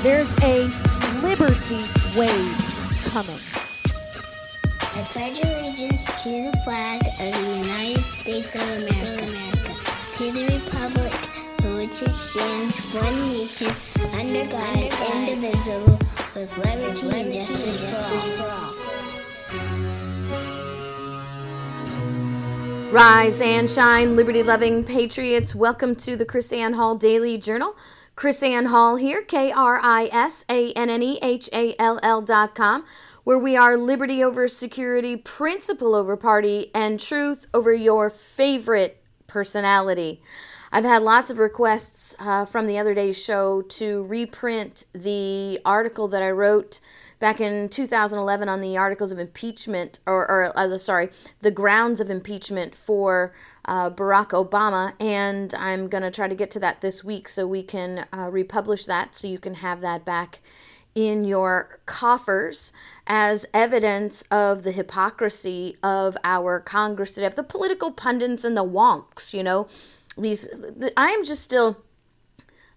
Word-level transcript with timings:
There's 0.00 0.32
a 0.44 0.70
liberty 1.22 1.82
wave 2.16 3.02
coming. 3.06 3.40
I 4.94 5.02
pledge 5.10 5.44
allegiance 5.44 6.04
to 6.22 6.28
the 6.28 6.56
flag 6.64 7.02
of 7.04 7.32
the 7.34 7.56
United 7.66 8.04
States 8.04 8.54
of 8.54 8.62
America, 8.62 9.74
to 10.12 10.30
the 10.30 10.44
republic 10.54 11.12
for 11.60 11.74
which 11.74 12.00
it 12.00 12.12
stands, 12.12 12.94
one 12.94 13.28
nation, 13.30 13.74
under 14.12 14.46
God, 14.46 14.76
indivisible, 15.26 15.98
with 16.36 16.56
liberty 16.58 17.10
and 17.18 17.32
justice 17.32 18.38
for 18.38 18.46
all. 18.46 18.74
Rise 22.92 23.40
and 23.40 23.68
shine, 23.68 24.14
liberty 24.14 24.44
loving 24.44 24.84
patriots. 24.84 25.56
Welcome 25.56 25.96
to 25.96 26.14
the 26.14 26.24
KrisAnne 26.24 26.74
Hall 26.76 26.94
Daily 26.94 27.36
Journal. 27.36 27.74
KrisAnne 28.18 28.66
Hall 28.66 28.96
here, 28.96 29.22
K 29.22 29.52
R 29.52 29.78
I 29.80 30.08
S 30.10 30.44
A 30.48 30.72
N 30.72 30.90
N 30.90 31.04
E 31.04 31.20
H 31.22 31.48
A 31.52 31.76
L 31.78 32.00
L 32.02 32.20
dot 32.20 32.52
com, 32.52 32.84
where 33.22 33.38
we 33.38 33.56
are 33.56 33.76
liberty 33.76 34.24
over 34.24 34.48
security, 34.48 35.14
principle 35.14 35.94
over 35.94 36.16
party, 36.16 36.72
and 36.74 36.98
truth 36.98 37.46
over 37.54 37.72
your 37.72 38.10
favorite 38.10 39.00
personality. 39.28 40.20
I've 40.72 40.82
had 40.82 41.04
lots 41.04 41.30
of 41.30 41.38
requests 41.38 42.16
uh, 42.18 42.44
from 42.44 42.66
the 42.66 42.76
other 42.76 42.92
day's 42.92 43.22
show 43.22 43.62
to 43.62 44.02
reprint 44.02 44.84
the 44.92 45.60
article 45.64 46.08
that 46.08 46.20
I 46.20 46.30
wrote 46.30 46.80
back 47.18 47.40
in 47.40 47.68
2011 47.68 48.48
on 48.48 48.60
the 48.60 48.76
articles 48.76 49.12
of 49.12 49.18
impeachment, 49.18 50.00
or, 50.06 50.28
or 50.30 50.52
uh, 50.58 50.78
sorry, 50.78 51.10
the 51.40 51.50
grounds 51.50 52.00
of 52.00 52.10
impeachment 52.10 52.74
for 52.74 53.32
uh, 53.64 53.90
Barack 53.90 54.28
Obama. 54.28 54.92
And 55.00 55.54
I'm 55.54 55.88
going 55.88 56.02
to 56.02 56.10
try 56.10 56.28
to 56.28 56.34
get 56.34 56.50
to 56.52 56.60
that 56.60 56.80
this 56.80 57.02
week 57.02 57.28
so 57.28 57.46
we 57.46 57.62
can 57.62 58.06
uh, 58.12 58.28
republish 58.30 58.86
that 58.86 59.14
so 59.14 59.26
you 59.26 59.38
can 59.38 59.54
have 59.54 59.80
that 59.80 60.04
back 60.04 60.40
in 60.94 61.22
your 61.22 61.78
coffers 61.86 62.72
as 63.06 63.46
evidence 63.54 64.22
of 64.30 64.64
the 64.64 64.72
hypocrisy 64.72 65.76
of 65.82 66.16
our 66.24 66.58
Congress 66.58 67.14
today, 67.14 67.26
of 67.26 67.36
the 67.36 67.42
political 67.44 67.92
pundits 67.92 68.42
and 68.42 68.56
the 68.56 68.64
wonks, 68.64 69.32
you 69.32 69.42
know. 69.42 69.68
These, 70.16 70.48
I 70.96 71.10
am 71.10 71.24
just 71.24 71.44
still 71.44 71.84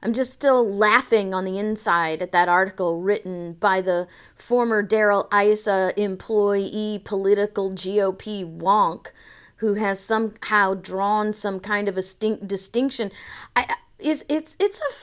I'm 0.04 0.14
just 0.14 0.34
still 0.34 0.68
laughing 0.68 1.34
on 1.34 1.46
the 1.46 1.60
inside 1.60 2.22
at 2.22 2.32
that 2.32 2.50
article 2.50 3.02
written 3.02 3.54
by 3.54 3.82
the 3.82 4.08
former 4.36 4.82
Darrell 4.82 5.30
Issa 5.32 5.94
employee 5.96 7.02
political 7.04 7.72
GOP 7.72 8.58
wonk 8.58 9.12
who 9.58 9.76
has 9.76 10.00
somehow 10.00 10.74
drawn 10.74 11.34
some 11.34 11.60
kind 11.60 11.88
of 11.88 11.96
a 11.96 12.02
distinction. 12.02 13.12
I, 13.56 13.76
it's 14.00 14.24
it's 14.60 14.80
a 14.80 14.94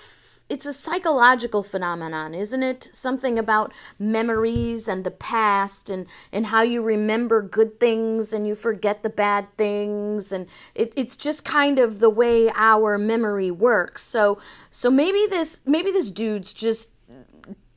it's 0.48 0.64
a 0.64 0.72
psychological 0.72 1.62
phenomenon, 1.62 2.34
isn't 2.34 2.62
it? 2.62 2.88
Something 2.92 3.38
about 3.38 3.72
memories 3.98 4.88
and 4.88 5.04
the 5.04 5.10
past 5.10 5.90
and, 5.90 6.06
and 6.32 6.46
how 6.46 6.62
you 6.62 6.82
remember 6.82 7.42
good 7.42 7.78
things 7.78 8.32
and 8.32 8.46
you 8.46 8.54
forget 8.54 9.02
the 9.02 9.10
bad 9.10 9.46
things. 9.56 10.32
And 10.32 10.46
it, 10.74 10.94
it's 10.96 11.16
just 11.16 11.44
kind 11.44 11.78
of 11.78 12.00
the 12.00 12.10
way 12.10 12.50
our 12.54 12.96
memory 12.96 13.50
works. 13.50 14.02
So 14.04 14.38
so 14.70 14.90
maybe 14.90 15.26
this 15.28 15.60
maybe 15.66 15.90
this 15.90 16.10
dude's 16.10 16.52
just 16.52 16.90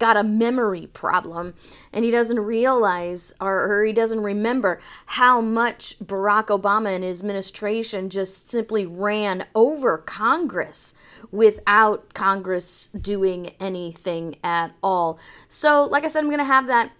got 0.01 0.17
a 0.17 0.23
memory 0.23 0.87
problem 0.87 1.53
and 1.93 2.03
he 2.03 2.09
doesn't 2.09 2.39
realize 2.39 3.35
or, 3.39 3.71
or, 3.71 3.85
he 3.85 3.93
doesn't 3.93 4.21
remember 4.21 4.79
how 5.05 5.39
much 5.39 5.95
Barack 5.99 6.47
Obama 6.47 6.89
and 6.95 7.03
his 7.03 7.21
administration 7.21 8.09
just 8.09 8.49
simply 8.49 8.83
ran 8.83 9.45
over 9.53 9.99
Congress 9.99 10.95
without 11.29 12.15
Congress 12.15 12.89
doing 12.99 13.51
anything 13.59 14.37
at 14.43 14.71
all. 14.81 15.19
So, 15.47 15.83
like 15.83 16.03
I 16.03 16.07
said, 16.07 16.21
I'm 16.21 16.29
going 16.29 16.39
to 16.39 16.45
have 16.45 16.65
that. 16.65 16.91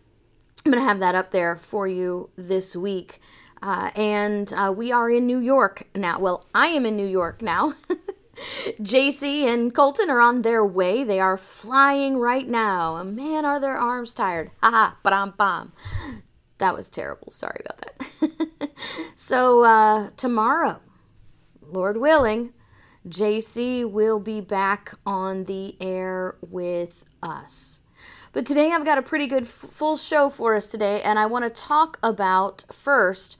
I'm 0.63 0.71
going 0.71 0.83
to 0.83 0.87
have 0.87 0.99
that 0.99 1.15
up 1.15 1.31
there 1.31 1.55
for 1.55 1.87
you 1.87 2.29
this 2.35 2.75
week. 2.75 3.19
Uh, 3.63 3.89
and 3.95 4.53
uh, 4.53 4.71
we 4.75 4.91
are 4.91 5.09
in 5.09 5.25
New 5.25 5.39
York 5.39 5.87
now. 5.95 6.19
Well, 6.19 6.45
I 6.53 6.67
am 6.67 6.85
in 6.85 6.95
New 6.95 7.07
York 7.07 7.41
now. 7.41 7.73
JC 8.81 9.43
and 9.45 9.73
Colton 9.73 10.09
are 10.09 10.19
on 10.19 10.41
their 10.41 10.65
way. 10.65 11.03
They 11.03 11.19
are 11.19 11.37
flying 11.37 12.17
right 12.17 12.47
now. 12.47 13.01
Man, 13.03 13.45
are 13.45 13.59
their 13.59 13.77
arms 13.77 14.13
tired. 14.13 14.51
Haha, 14.61 14.95
bam 15.03 15.33
bam. 15.37 15.71
That 16.57 16.75
was 16.75 16.89
terrible. 16.89 17.31
Sorry 17.31 17.61
about 17.65 17.81
that. 17.81 18.71
so, 19.15 19.63
uh, 19.63 20.09
tomorrow, 20.15 20.79
Lord 21.61 21.97
willing, 21.97 22.53
JC 23.07 23.89
will 23.89 24.19
be 24.19 24.41
back 24.41 24.93
on 25.05 25.45
the 25.45 25.75
air 25.81 26.35
with 26.41 27.03
us. 27.23 27.81
But 28.33 28.45
today 28.45 28.71
I've 28.71 28.85
got 28.85 28.97
a 28.97 29.01
pretty 29.01 29.27
good 29.27 29.43
f- 29.43 29.49
full 29.49 29.97
show 29.97 30.29
for 30.29 30.55
us 30.55 30.69
today, 30.69 31.01
and 31.01 31.19
I 31.19 31.25
want 31.25 31.43
to 31.43 31.49
talk 31.49 31.99
about 32.01 32.63
first 32.71 33.37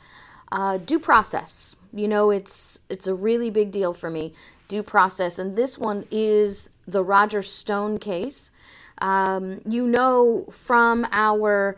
uh, 0.51 0.77
due 0.77 0.99
process. 0.99 1.75
You 1.93 2.07
know, 2.07 2.29
it's 2.29 2.79
it's 2.89 3.07
a 3.07 3.13
really 3.13 3.49
big 3.49 3.71
deal 3.71 3.93
for 3.93 4.09
me 4.09 4.33
due 4.71 4.81
process. 4.81 5.37
And 5.37 5.57
this 5.57 5.77
one 5.77 6.05
is 6.09 6.71
the 6.87 7.03
Roger 7.03 7.41
Stone 7.41 7.99
case. 7.99 8.51
Um, 8.99 9.61
you 9.67 9.85
know 9.85 10.45
from 10.49 11.05
our 11.11 11.77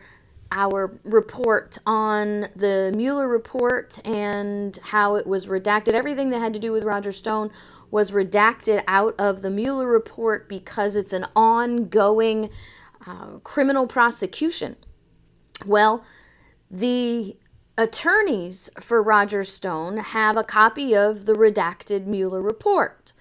our 0.51 0.99
report 1.03 1.79
on 1.87 2.49
the 2.55 2.93
Mueller 2.95 3.27
report 3.27 3.99
and 4.05 4.77
how 4.83 5.15
it 5.15 5.25
was 5.25 5.47
redacted. 5.47 5.93
Everything 5.93 6.29
that 6.29 6.39
had 6.39 6.53
to 6.53 6.59
do 6.59 6.71
with 6.71 6.83
Roger 6.83 7.11
Stone 7.11 7.49
was 7.89 8.11
redacted 8.11 8.83
out 8.87 9.15
of 9.17 9.41
the 9.41 9.49
Mueller 9.49 9.87
report 9.87 10.47
because 10.47 10.95
it's 10.95 11.13
an 11.13 11.25
ongoing 11.35 12.51
uh, 13.07 13.39
criminal 13.43 13.87
prosecution. 13.87 14.75
Well, 15.65 16.03
the 16.69 17.35
attorneys 17.77 18.69
for 18.79 19.01
Roger 19.01 19.43
Stone 19.43 19.97
have 19.97 20.37
a 20.37 20.43
copy 20.43 20.95
of 20.95 21.25
the 21.25 21.33
redacted 21.33 22.05
Mueller 22.05 22.41
report. 22.41 23.13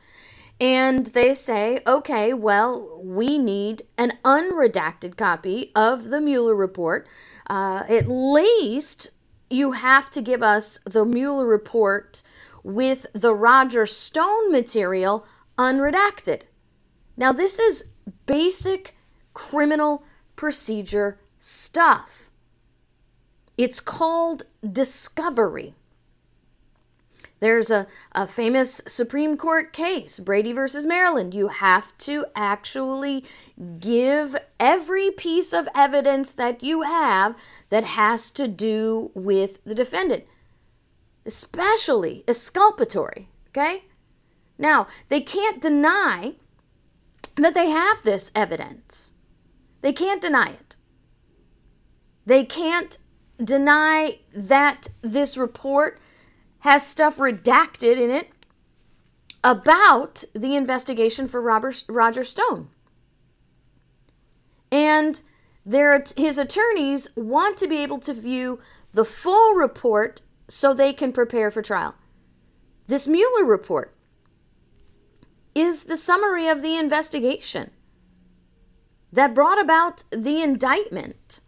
And 0.61 1.07
they 1.07 1.35
say, 1.35 1.81
okay, 1.87 2.33
well, 2.33 3.01
we 3.03 3.39
need 3.39 3.83
an 3.99 4.13
unredacted 4.25 5.17
copy 5.17 5.73
of 5.75 6.11
the 6.11 6.21
Mueller 6.21 6.55
report. 6.55 7.09
Uh, 7.49 7.83
at 7.89 8.09
least 8.09 9.11
you 9.51 9.73
have 9.73 10.09
to 10.11 10.23
give 10.23 10.43
us 10.43 10.79
the 10.85 11.05
Mueller 11.05 11.47
report 11.47 12.23
with 12.63 13.07
the 13.13 13.35
Roger 13.35 13.87
Stone 13.87 14.53
material 14.53 15.27
unredacted. 15.59 16.43
Now, 17.17 17.33
this 17.33 17.59
is 17.59 17.87
basic 18.27 18.97
criminal 19.35 20.05
procedure 20.37 21.19
stuff. 21.39 22.22
It's 23.63 23.79
called 23.79 24.43
discovery. 24.69 25.77
There's 27.39 27.71
a, 27.71 27.87
a 28.11 28.27
famous 28.27 28.83
Supreme 28.89 29.37
Court 29.37 29.73
case, 29.73 30.19
Brady 30.19 30.53
versus 30.53 30.85
Maryland. 30.85 31.33
You 31.33 31.47
have 31.47 31.97
to 31.99 32.27
actually 32.35 33.25
give 33.79 34.35
every 34.59 35.13
piece 35.13 35.53
of 35.53 35.69
evidence 35.77 36.33
that 36.33 36.65
you 36.65 36.83
have 36.83 37.37
that 37.69 37.85
has 37.85 38.33
to 38.33 38.49
do 38.49 39.13
with 39.15 39.63
the 39.63 39.77
defendant, 39.77 40.25
especially 41.25 42.25
exculpatory. 42.27 43.29
Okay? 43.51 43.85
Now, 44.59 44.89
they 45.09 45.21
can't 45.21 45.61
deny 45.61 46.35
that 47.37 47.55
they 47.55 47.71
have 47.71 48.03
this 48.03 48.33
evidence. 48.35 49.15
They 49.83 49.93
can't 49.93 50.21
deny 50.21 50.49
it. 50.49 50.75
They 52.27 52.45
can't 52.45 52.99
deny 53.43 54.19
that 54.33 54.89
this 55.03 55.37
report 55.37 55.99
has 56.61 56.87
stuff 56.87 57.19
redacted 57.19 57.97
in 57.99 58.11
it 58.11 58.31
about 59.45 60.25
the 60.33 60.55
investigation 60.57 61.27
for 61.27 61.41
Robert, 61.41 61.83
Roger 61.89 62.25
Stone. 62.25 62.69
And 64.71 65.21
their, 65.67 66.03
his 66.17 66.39
attorneys 66.39 67.09
want 67.17 67.57
to 67.59 67.67
be 67.67 67.79
able 67.79 67.99
to 68.01 68.15
view 68.15 68.61
the 68.93 69.05
full 69.05 69.55
report 69.55 70.23
so 70.49 70.73
they 70.73 70.93
can 70.93 71.13
prepare 71.13 71.51
for 71.51 71.63
trial. 71.63 71.95
This 72.87 73.09
Mueller 73.09 73.45
report 73.45 73.95
is 75.55 75.85
the 75.85 75.97
summary 75.97 76.49
of 76.49 76.63
the 76.63 76.77
investigation. 76.77 77.71
that 79.13 79.35
brought 79.35 79.61
about 79.61 80.05
the 80.11 80.43
indictment 80.43 81.41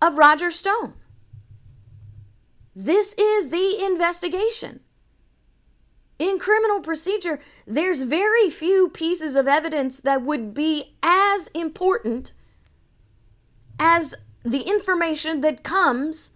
of 0.00 0.18
Roger 0.18 0.50
Stone. 0.50 0.94
This 2.74 3.14
is 3.14 3.48
the 3.48 3.84
investigation. 3.84 4.80
In 6.18 6.38
criminal 6.38 6.80
procedure, 6.80 7.38
there's 7.66 8.02
very 8.02 8.50
few 8.50 8.88
pieces 8.88 9.36
of 9.36 9.46
evidence 9.46 9.98
that 10.00 10.22
would 10.22 10.52
be 10.54 10.96
as 11.02 11.48
important 11.48 12.32
as 13.78 14.14
the 14.42 14.62
information 14.62 15.40
that 15.40 15.62
comes 15.62 16.30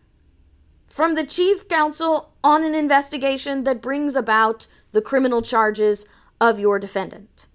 from 0.87 1.15
the 1.15 1.25
chief 1.25 1.69
counsel 1.69 2.33
on 2.45 2.63
an 2.63 2.75
investigation 2.75 3.65
that 3.65 3.83
brings 3.83 4.15
about 4.15 4.67
the 4.93 5.01
criminal 5.01 5.43
charges 5.43 6.07
of 6.41 6.61
your 6.61 6.79
defendant. 6.79 7.47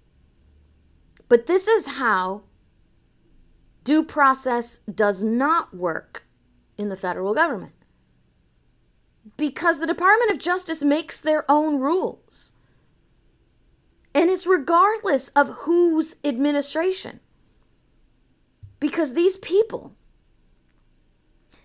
But 1.28 1.46
this 1.46 1.68
is 1.68 1.86
how 1.98 2.42
due 3.88 4.04
process 4.04 4.80
does 4.80 5.24
not 5.24 5.74
work 5.74 6.24
in 6.76 6.90
the 6.90 6.96
federal 6.96 7.32
government. 7.32 7.72
Because 9.38 9.78
the 9.78 9.86
Department 9.86 10.30
of 10.30 10.38
Justice 10.38 10.82
makes 10.82 11.18
their 11.18 11.50
own 11.50 11.78
rules. 11.78 12.52
And 14.14 14.28
it's 14.28 14.46
regardless 14.46 15.30
of 15.30 15.60
whose 15.60 16.16
administration. 16.22 17.20
Because 18.78 19.14
these 19.14 19.38
people 19.38 19.94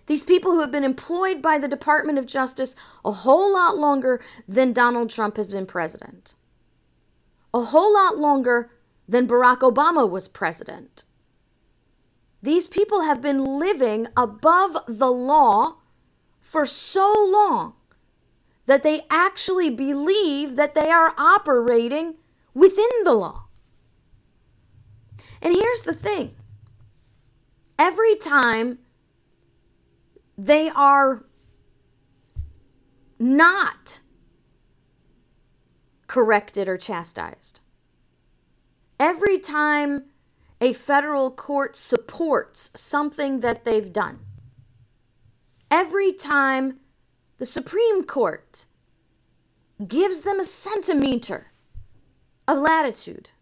these 0.06 0.24
people 0.24 0.52
who 0.52 0.60
have 0.60 0.70
been 0.70 0.84
employed 0.84 1.42
by 1.42 1.58
the 1.58 1.68
Department 1.68 2.18
of 2.18 2.26
Justice 2.26 2.74
a 3.04 3.10
whole 3.10 3.52
lot 3.52 3.76
longer 3.76 4.22
than 4.48 4.72
Donald 4.72 5.10
Trump 5.10 5.36
has 5.36 5.50
been 5.52 5.66
president, 5.66 6.36
a 7.52 7.60
whole 7.60 7.92
lot 7.92 8.16
longer 8.16 8.70
than 9.06 9.28
Barack 9.28 9.58
Obama 9.58 10.08
was 10.08 10.26
president. 10.28 11.04
These 12.44 12.68
people 12.68 13.04
have 13.04 13.22
been 13.22 13.58
living 13.58 14.06
above 14.14 14.76
the 14.86 15.10
law 15.10 15.76
for 16.42 16.66
so 16.66 17.10
long 17.26 17.72
that 18.66 18.82
they 18.82 19.06
actually 19.08 19.70
believe 19.70 20.54
that 20.56 20.74
they 20.74 20.90
are 20.90 21.14
operating 21.16 22.16
within 22.52 22.90
the 23.02 23.14
law. 23.14 23.46
And 25.40 25.54
here's 25.54 25.84
the 25.84 25.94
thing 25.94 26.34
every 27.78 28.14
time 28.14 28.78
they 30.36 30.68
are 30.68 31.24
not 33.18 34.00
corrected 36.08 36.68
or 36.68 36.76
chastised. 36.76 37.62
Every 39.00 39.38
time 39.38 40.10
a 40.64 40.72
federal 40.72 41.30
court 41.30 41.76
supports 41.76 42.70
something 42.74 43.40
that 43.40 43.64
they've 43.64 43.92
done, 43.92 44.20
every 45.70 46.10
time 46.10 46.80
the 47.36 47.44
Supreme 47.44 48.02
Court 48.02 48.64
gives 49.86 50.22
them 50.22 50.40
a 50.40 50.44
centimeter 50.44 51.52
of 52.48 52.60
latitude, 52.60 53.32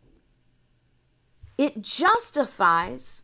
it 1.56 1.80
justifies 1.80 3.22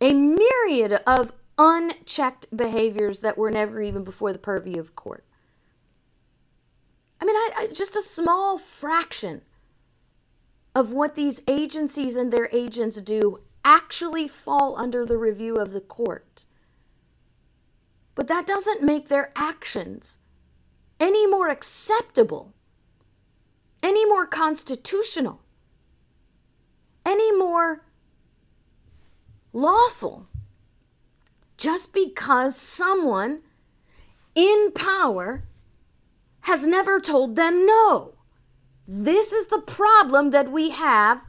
a 0.00 0.12
myriad 0.12 1.00
of 1.06 1.34
unchecked 1.56 2.48
behaviors 2.54 3.20
that 3.20 3.38
were 3.38 3.52
never 3.52 3.80
even 3.80 4.02
before 4.02 4.32
the 4.32 4.40
purview 4.40 4.80
of 4.80 4.96
court. 4.96 5.24
I 7.20 7.24
mean, 7.24 7.36
I, 7.36 7.50
I, 7.56 7.66
just 7.68 7.94
a 7.94 8.02
small 8.02 8.58
fraction 8.58 9.42
of 10.76 10.92
what 10.92 11.14
these 11.14 11.40
agencies 11.48 12.16
and 12.16 12.30
their 12.30 12.50
agents 12.52 13.00
do 13.00 13.40
actually 13.64 14.28
fall 14.28 14.76
under 14.76 15.06
the 15.06 15.16
review 15.16 15.56
of 15.56 15.72
the 15.72 15.80
court. 15.80 16.44
But 18.14 18.28
that 18.28 18.46
doesn't 18.46 18.82
make 18.82 19.08
their 19.08 19.32
actions 19.34 20.18
any 21.00 21.26
more 21.26 21.48
acceptable, 21.48 22.52
any 23.82 24.04
more 24.04 24.26
constitutional, 24.26 25.40
any 27.06 27.32
more 27.32 27.86
lawful 29.54 30.28
just 31.56 31.94
because 31.94 32.54
someone 32.54 33.40
in 34.34 34.72
power 34.72 35.44
has 36.42 36.66
never 36.66 37.00
told 37.00 37.34
them 37.34 37.64
no. 37.64 38.15
This 38.88 39.32
is 39.32 39.46
the 39.46 39.60
problem 39.60 40.30
that 40.30 40.50
we 40.50 40.70
have 40.70 41.24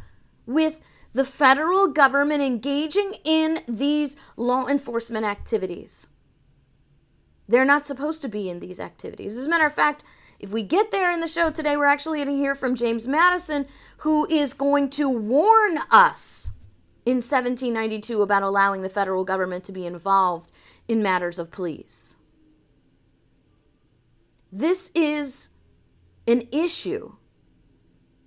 with 0.46 0.80
the 1.14 1.26
federal 1.26 1.88
government 1.88 2.42
engaging 2.44 3.16
in 3.24 3.62
these 3.68 4.16
law 4.36 4.68
enforcement 4.68 5.26
activities. 5.26 6.08
They're 7.48 7.66
not 7.66 7.86
supposed 7.86 8.22
to 8.22 8.28
be 8.28 8.50
in 8.50 8.60
these 8.60 8.80
activities. 8.80 9.38
As 9.38 9.46
a 9.46 9.50
matter 9.50 9.66
of 9.66 9.74
fact, 9.74 10.04
if 10.40 10.52
we 10.52 10.62
get 10.62 10.92
there 10.92 11.12
in 11.12 11.20
the 11.20 11.28
show 11.28 11.50
today, 11.50 11.76
we're 11.78 11.86
actually 11.86 12.24
going 12.24 12.36
to 12.36 12.42
hear 12.42 12.54
from 12.54 12.76
James 12.76 13.08
Madison, 13.08 13.66
who 13.98 14.28
is 14.30 14.54
going 14.54 14.90
to 14.92 15.10
warn 15.10 15.80
us 15.90 16.52
in 17.06 17.18
1792 17.18 18.22
about 18.22 18.44
allowing 18.44 18.82
the 18.82 18.90
federal 18.90 19.24
government 19.24 19.64
to 19.64 19.72
be 19.72 19.86
involved 19.86 20.52
in 20.88 21.02
matters 21.02 21.40
of 21.40 21.50
police. 21.50 22.18
This 24.52 24.92
is 24.94 25.50
an 26.28 26.48
issue 26.52 27.14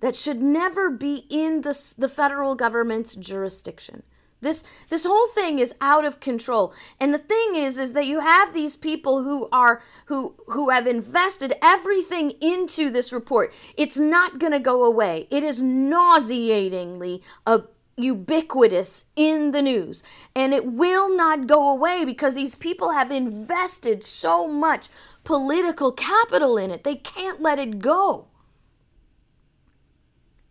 that 0.01 0.15
should 0.15 0.41
never 0.41 0.89
be 0.89 1.25
in 1.29 1.61
the, 1.61 1.93
the 1.97 2.09
federal 2.09 2.55
government's 2.55 3.15
jurisdiction. 3.15 4.03
This 4.41 4.63
this 4.89 5.05
whole 5.05 5.27
thing 5.27 5.59
is 5.59 5.75
out 5.79 6.03
of 6.03 6.19
control. 6.19 6.73
And 6.99 7.13
the 7.13 7.19
thing 7.19 7.55
is 7.55 7.77
is 7.77 7.93
that 7.93 8.07
you 8.07 8.19
have 8.19 8.53
these 8.53 8.75
people 8.75 9.23
who 9.23 9.47
are 9.51 9.81
who 10.05 10.35
who 10.47 10.71
have 10.71 10.87
invested 10.87 11.53
everything 11.61 12.31
into 12.41 12.89
this 12.89 13.13
report. 13.13 13.53
It's 13.77 13.99
not 13.99 14.39
going 14.39 14.51
to 14.51 14.59
go 14.59 14.83
away. 14.83 15.27
It 15.29 15.43
is 15.43 15.61
nauseatingly 15.61 17.21
a 17.45 17.61
ubiquitous 17.97 19.05
in 19.15 19.51
the 19.51 19.61
news 19.61 20.03
and 20.35 20.53
it 20.53 20.65
will 20.65 21.15
not 21.15 21.45
go 21.45 21.69
away 21.69 22.03
because 22.03 22.33
these 22.33 22.55
people 22.55 22.93
have 22.93 23.11
invested 23.11 24.03
so 24.03 24.47
much 24.47 24.87
political 25.23 25.91
capital 25.91 26.57
in 26.57 26.71
it. 26.71 26.83
They 26.83 26.95
can't 26.95 27.41
let 27.41 27.59
it 27.59 27.77
go. 27.77 28.30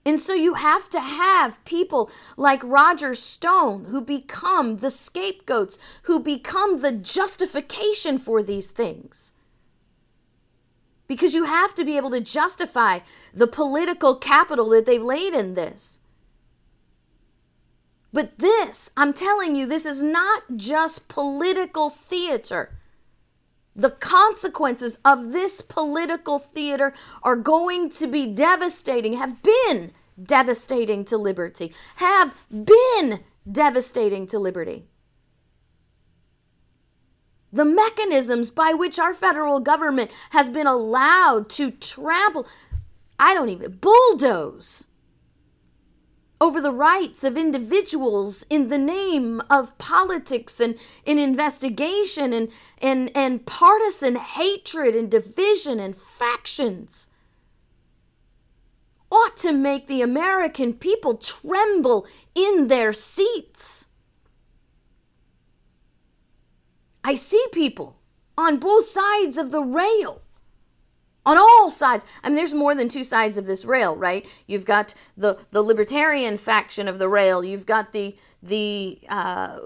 And 0.05 0.19
so 0.19 0.33
you 0.33 0.55
have 0.55 0.89
to 0.91 1.01
have 1.01 1.63
people 1.65 2.11
like 2.37 2.63
Roger 2.65 3.15
Stone 3.15 3.87
who 3.87 4.01
become 4.01 4.79
the 4.79 4.91
scapegoats, 4.91 5.79
who 6.05 6.19
become 6.19 6.81
the 6.81 6.93
justification 6.93 8.19
for 8.19 8.43
these 8.43 8.71
things. 8.71 9.35
Because 11.07 11.35
you 11.35 11.45
have 11.45 11.75
to 11.75 11.85
be 11.85 11.97
able 11.97 12.11
to 12.11 12.21
justify 12.21 13.01
the 13.35 13.47
political 13.47 14.17
capital 14.17 14.71
that 14.71 14.87
they've 14.87 15.03
laid 15.03 15.35
in 15.35 15.55
this. 15.55 16.01
But 18.13 18.39
this, 18.39 18.91
I'm 18.97 19.13
telling 19.13 19.55
you, 19.55 19.67
this 19.67 19.87
is 19.87 20.03
not 20.03 20.43
just 20.57 21.09
political 21.09 21.91
theater. 21.91 22.80
The 23.75 23.91
consequences 23.91 24.99
of 25.05 25.33
this 25.33 25.61
political 25.61 26.39
theater 26.39 26.93
are 27.23 27.37
going 27.37 27.89
to 27.91 28.07
be 28.07 28.27
devastating, 28.27 29.15
have 29.15 29.43
been 29.43 29.93
devastating 30.23 31.05
to 31.07 31.17
liberty, 31.17 31.73
have 31.97 32.35
been 32.51 33.21
devastating 33.51 34.27
to 34.27 34.39
liberty. 34.39 34.85
The 37.53 37.65
mechanisms 37.65 38.51
by 38.51 38.73
which 38.75 38.99
our 38.99 39.15
federal 39.15 39.61
government 39.61 40.11
has 40.31 40.49
been 40.51 40.67
allowed 40.67 41.49
to 41.51 41.71
trample, 41.71 42.47
I 43.19 43.35
don't 43.35 43.49
even, 43.49 43.79
bulldoze 43.81 44.87
over 46.41 46.61
the 46.61 46.73
rights 46.73 47.23
of 47.23 47.37
individuals 47.37 48.47
in 48.49 48.69
the 48.69 48.79
name 48.79 49.43
of 49.51 49.77
politics 49.77 50.59
and 50.59 50.77
in 51.05 51.19
investigation 51.19 52.33
and, 52.33 52.51
and, 52.79 53.15
and 53.15 53.45
partisan 53.45 54.17
hatred 54.17 54.95
and 54.95 55.11
division 55.11 55.79
and 55.79 55.95
factions 55.95 57.09
ought 59.11 59.37
to 59.37 59.53
make 59.53 59.87
the 59.87 60.01
American 60.01 60.73
people 60.73 61.17
tremble 61.17 62.07
in 62.35 62.69
their 62.69 62.93
seats. 62.93 63.89
I 67.03 67.15
see 67.15 67.45
people 67.53 67.97
on 68.39 68.59
both 68.59 68.87
sides 68.87 69.37
of 69.37 69.51
the 69.51 69.63
rail 69.63 70.23
on 71.27 71.39
all 71.39 71.69
sides. 71.71 72.05
I 72.23 72.29
mean, 72.29 72.37
there's 72.37 72.55
more 72.55 72.75
than 72.75 72.89
two 72.89 73.05
sides 73.05 73.37
of 73.37 73.47
this 73.47 73.65
rail, 73.65 73.97
right? 73.97 74.27
You've 74.47 74.65
got 74.65 74.95
the 75.17 75.39
the 75.51 75.63
libertarian 75.63 76.37
faction 76.37 76.89
of 76.89 76.99
the 76.99 77.09
rail. 77.09 77.45
You've 77.45 77.67
got 77.67 77.93
the 77.93 78.17
the 78.43 78.99
uh, 79.09 79.59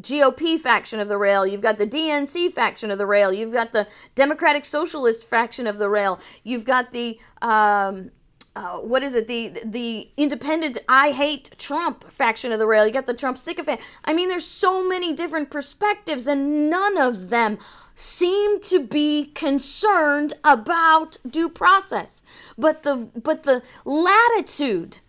GOP 0.00 0.58
faction 0.58 1.00
of 1.00 1.08
the 1.08 1.16
rail. 1.16 1.46
You've 1.46 1.62
got 1.62 1.78
the 1.78 1.86
DNC 1.86 2.52
faction 2.52 2.90
of 2.90 2.98
the 2.98 3.06
rail. 3.06 3.32
You've 3.32 3.52
got 3.52 3.72
the 3.72 3.88
Democratic 4.14 4.64
Socialist 4.64 5.24
faction 5.24 5.66
of 5.66 5.78
the 5.78 5.88
rail. 5.88 6.20
You've 6.44 6.64
got 6.64 6.92
the 6.92 7.18
um, 7.40 8.10
uh, 8.56 8.78
what 8.78 9.02
is 9.02 9.14
it? 9.14 9.26
The 9.26 9.54
the 9.64 10.10
independent 10.16 10.78
I 10.88 11.12
hate 11.12 11.56
Trump 11.56 12.10
faction 12.10 12.52
of 12.52 12.58
the 12.58 12.66
rail. 12.66 12.86
You 12.86 12.92
got 12.92 13.06
the 13.06 13.14
Trump 13.14 13.38
sycophant. 13.38 13.80
I 14.04 14.12
mean, 14.12 14.28
there's 14.28 14.46
so 14.46 14.86
many 14.86 15.12
different 15.12 15.50
perspectives, 15.50 16.26
and 16.26 16.68
none 16.68 16.98
of 16.98 17.30
them 17.30 17.58
seem 18.00 18.60
to 18.60 18.80
be 18.80 19.26
concerned 19.26 20.32
about 20.42 21.18
due 21.28 21.48
process. 21.48 22.22
But 22.56 22.82
the 22.82 23.08
but 23.14 23.42
the 23.42 23.62
latitude 23.84 25.00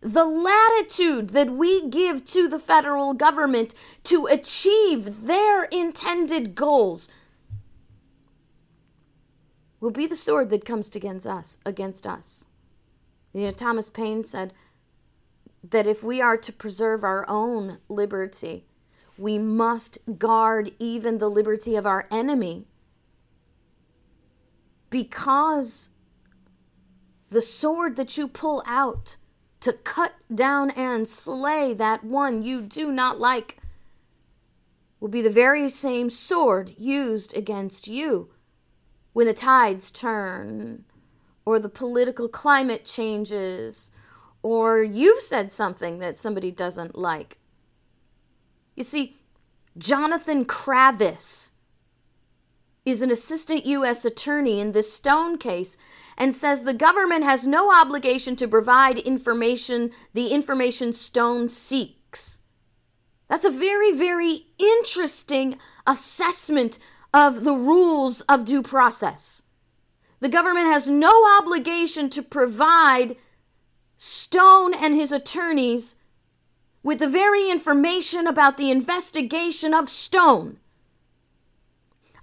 the 0.00 0.24
latitude 0.24 1.30
that 1.30 1.50
we 1.50 1.88
give 1.88 2.24
to 2.24 2.46
the 2.46 2.60
federal 2.60 3.14
government 3.14 3.74
to 4.04 4.26
achieve 4.26 5.26
their 5.26 5.64
intended 5.64 6.54
goals 6.54 7.08
will 9.80 9.90
be 9.90 10.06
the 10.06 10.14
sword 10.14 10.50
that 10.50 10.64
comes 10.64 10.94
against 10.94 11.26
us 11.26 11.58
against 11.66 12.06
us 12.06 12.46
you 13.32 13.44
know 13.44 13.50
thomas 13.50 13.90
paine 13.90 14.22
said 14.22 14.52
that 15.68 15.86
if 15.86 16.04
we 16.04 16.20
are 16.20 16.36
to 16.36 16.52
preserve 16.52 17.02
our 17.02 17.24
own 17.28 17.78
liberty 17.88 18.67
we 19.18 19.38
must 19.38 19.98
guard 20.18 20.70
even 20.78 21.18
the 21.18 21.28
liberty 21.28 21.76
of 21.76 21.86
our 21.86 22.06
enemy 22.10 22.66
because 24.90 25.90
the 27.28 27.42
sword 27.42 27.96
that 27.96 28.16
you 28.16 28.26
pull 28.26 28.62
out 28.66 29.16
to 29.60 29.72
cut 29.72 30.14
down 30.34 30.70
and 30.70 31.08
slay 31.08 31.74
that 31.74 32.04
one 32.04 32.42
you 32.42 32.62
do 32.62 32.92
not 32.92 33.18
like 33.18 33.58
will 35.00 35.08
be 35.08 35.22
the 35.22 35.30
very 35.30 35.68
same 35.68 36.08
sword 36.08 36.74
used 36.78 37.36
against 37.36 37.88
you 37.88 38.30
when 39.12 39.26
the 39.26 39.34
tides 39.34 39.90
turn 39.90 40.84
or 41.44 41.58
the 41.58 41.68
political 41.68 42.28
climate 42.28 42.84
changes 42.84 43.90
or 44.42 44.82
you've 44.82 45.20
said 45.20 45.50
something 45.50 45.98
that 45.98 46.16
somebody 46.16 46.50
doesn't 46.50 46.96
like. 46.96 47.38
You 48.78 48.84
see, 48.84 49.16
Jonathan 49.76 50.44
Kravis 50.44 51.50
is 52.86 53.02
an 53.02 53.10
assistant 53.10 53.66
U.S. 53.66 54.04
attorney 54.04 54.60
in 54.60 54.70
this 54.70 54.92
Stone 54.92 55.38
case 55.38 55.76
and 56.16 56.32
says 56.32 56.62
the 56.62 56.72
government 56.72 57.24
has 57.24 57.44
no 57.44 57.72
obligation 57.74 58.36
to 58.36 58.46
provide 58.46 58.98
information, 58.98 59.90
the 60.14 60.28
information 60.28 60.92
Stone 60.92 61.48
seeks. 61.48 62.38
That's 63.26 63.44
a 63.44 63.50
very, 63.50 63.90
very 63.90 64.46
interesting 64.58 65.58
assessment 65.84 66.78
of 67.12 67.42
the 67.42 67.56
rules 67.56 68.20
of 68.22 68.44
due 68.44 68.62
process. 68.62 69.42
The 70.20 70.28
government 70.28 70.68
has 70.68 70.88
no 70.88 71.36
obligation 71.40 72.08
to 72.10 72.22
provide 72.22 73.16
Stone 73.96 74.72
and 74.74 74.94
his 74.94 75.10
attorneys 75.10 75.96
with 76.82 77.00
the 77.00 77.08
very 77.08 77.50
information 77.50 78.26
about 78.26 78.56
the 78.56 78.70
investigation 78.70 79.74
of 79.74 79.88
Stone. 79.88 80.58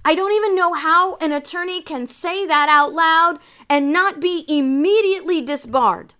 I 0.03 0.13
don't 0.13 0.33
even 0.33 0.55
know 0.55 0.73
how 0.73 1.15
an 1.15 1.31
attorney 1.31 1.81
can 1.81 2.05
say 2.05 2.45
that 2.45 2.69
out 2.69 2.93
loud 2.93 3.39
and 3.67 3.91
not 3.91 4.19
be 4.19 4.45
immediately 4.47 5.41
disbarred. 5.41 6.13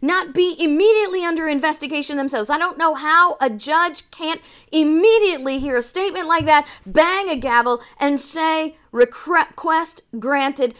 Not 0.00 0.32
be 0.32 0.56
immediately 0.58 1.24
under 1.24 1.48
investigation 1.48 2.16
themselves. 2.16 2.50
I 2.50 2.58
don't 2.58 2.78
know 2.78 2.94
how 2.94 3.36
a 3.40 3.50
judge 3.50 4.10
can't 4.10 4.40
immediately 4.72 5.58
hear 5.58 5.76
a 5.76 5.82
statement 5.82 6.26
like 6.26 6.46
that, 6.46 6.66
bang 6.86 7.28
a 7.28 7.36
gavel, 7.36 7.82
and 8.00 8.20
say, 8.20 8.76
request 8.90 10.02
granted, 10.18 10.74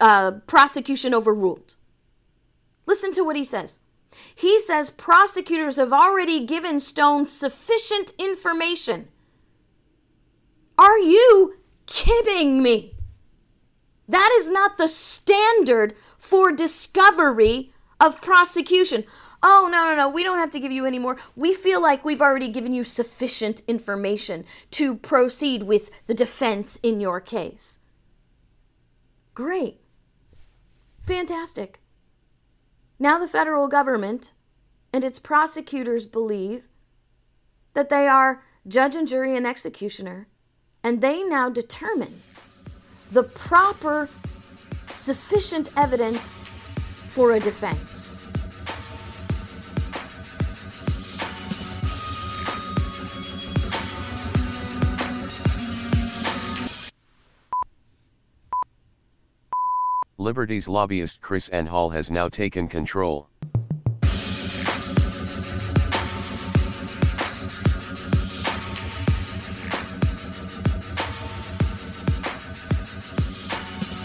uh, 0.00 0.32
prosecution 0.46 1.12
overruled. 1.12 1.76
Listen 2.86 3.10
to 3.12 3.24
what 3.24 3.36
he 3.36 3.44
says. 3.44 3.80
He 4.34 4.58
says 4.58 4.90
prosecutors 4.90 5.76
have 5.76 5.92
already 5.92 6.44
given 6.44 6.80
Stone 6.80 7.26
sufficient 7.26 8.12
information 8.18 9.08
are 10.80 10.98
you 10.98 11.58
kidding 11.84 12.62
me? 12.62 12.94
That 14.08 14.34
is 14.38 14.50
not 14.50 14.78
the 14.78 14.88
standard 14.88 15.94
for 16.16 16.52
discovery 16.52 17.74
of 18.00 18.22
prosecution. 18.22 19.04
Oh, 19.42 19.68
no, 19.70 19.90
no, 19.90 19.94
no, 19.94 20.08
we 20.08 20.22
don't 20.22 20.38
have 20.38 20.48
to 20.50 20.58
give 20.58 20.72
you 20.72 20.86
any 20.86 20.98
more. 20.98 21.18
We 21.36 21.52
feel 21.52 21.82
like 21.82 22.02
we've 22.02 22.22
already 22.22 22.48
given 22.48 22.72
you 22.72 22.82
sufficient 22.82 23.62
information 23.68 24.46
to 24.70 24.96
proceed 24.96 25.64
with 25.64 26.06
the 26.06 26.14
defense 26.14 26.80
in 26.82 26.98
your 26.98 27.20
case. 27.20 27.80
Great. 29.34 29.80
Fantastic. 31.02 31.78
Now 33.02 33.18
the 33.18 33.26
federal 33.26 33.66
government 33.66 34.34
and 34.92 35.04
its 35.04 35.18
prosecutors 35.18 36.06
believe 36.06 36.68
that 37.72 37.88
they 37.88 38.06
are 38.06 38.44
judge 38.68 38.94
and 38.94 39.08
jury 39.08 39.34
and 39.34 39.46
executioner 39.46 40.28
and 40.84 41.00
they 41.00 41.22
now 41.22 41.48
determine 41.48 42.20
the 43.10 43.22
proper, 43.22 44.08
sufficient 44.86 45.70
evidence 45.76 46.36
for 46.36 47.32
a 47.32 47.40
defense. 47.40 48.09
Liberty's 60.20 60.68
lobbyist 60.68 61.22
KrisAnne 61.22 61.66
Hall 61.66 61.88
has 61.88 62.10
now 62.10 62.28
taken 62.28 62.68
control. 62.68 63.26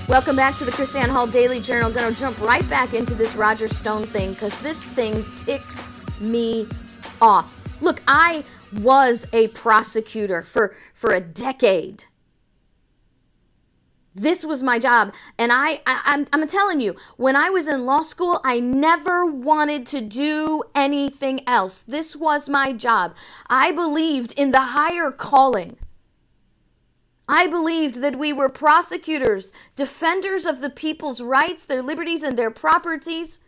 Welcome 0.07 0.37
back 0.37 0.55
to 0.55 0.63
the 0.63 0.71
KrisAnne 0.71 1.09
Hall 1.09 1.27
Daily 1.27 1.59
Journal. 1.59 1.91
To 1.91 2.13
jump 2.13 2.39
right 2.39 2.67
back 2.69 2.93
into 2.93 3.13
this 3.13 3.35
Roger 3.35 3.67
Stone 3.67 4.07
thing 4.07 4.31
because 4.31 4.57
this 4.59 4.81
thing 4.81 5.25
ticks 5.35 5.89
me 6.21 6.65
off. 7.21 7.61
Look, 7.81 8.01
I 8.07 8.45
was 8.79 9.27
a 9.33 9.49
prosecutor 9.49 10.43
for 10.43 10.73
for 10.93 11.11
a 11.11 11.19
decade. 11.19 12.05
This 14.17 14.45
was 14.45 14.63
my 14.63 14.79
job, 14.79 15.13
and 15.37 15.51
I, 15.51 15.81
I 15.85 16.01
I'm 16.05 16.25
I'm 16.31 16.47
telling 16.47 16.79
you, 16.79 16.95
when 17.17 17.35
I 17.35 17.49
was 17.49 17.67
in 17.67 17.85
law 17.85 18.01
school, 18.01 18.39
I 18.45 18.61
never 18.61 19.25
wanted 19.25 19.85
to 19.87 19.99
do 19.99 20.63
anything 20.73 21.41
else. 21.45 21.81
This 21.81 22.15
was 22.15 22.47
my 22.47 22.71
job. 22.71 23.13
I 23.49 23.73
believed 23.73 24.33
in 24.37 24.51
the 24.51 24.61
higher 24.61 25.11
calling. 25.11 25.75
I 27.27 27.47
believed 27.47 27.95
that 27.95 28.17
we 28.17 28.31
were 28.31 28.47
prosecutors, 28.47 29.51
defenders 29.75 30.45
of 30.45 30.61
the 30.61 30.69
people's 30.69 31.21
rights, 31.21 31.65
their 31.65 31.81
liberties, 31.81 32.23
and 32.23 32.37
their 32.37 32.51
properties. 32.51 33.41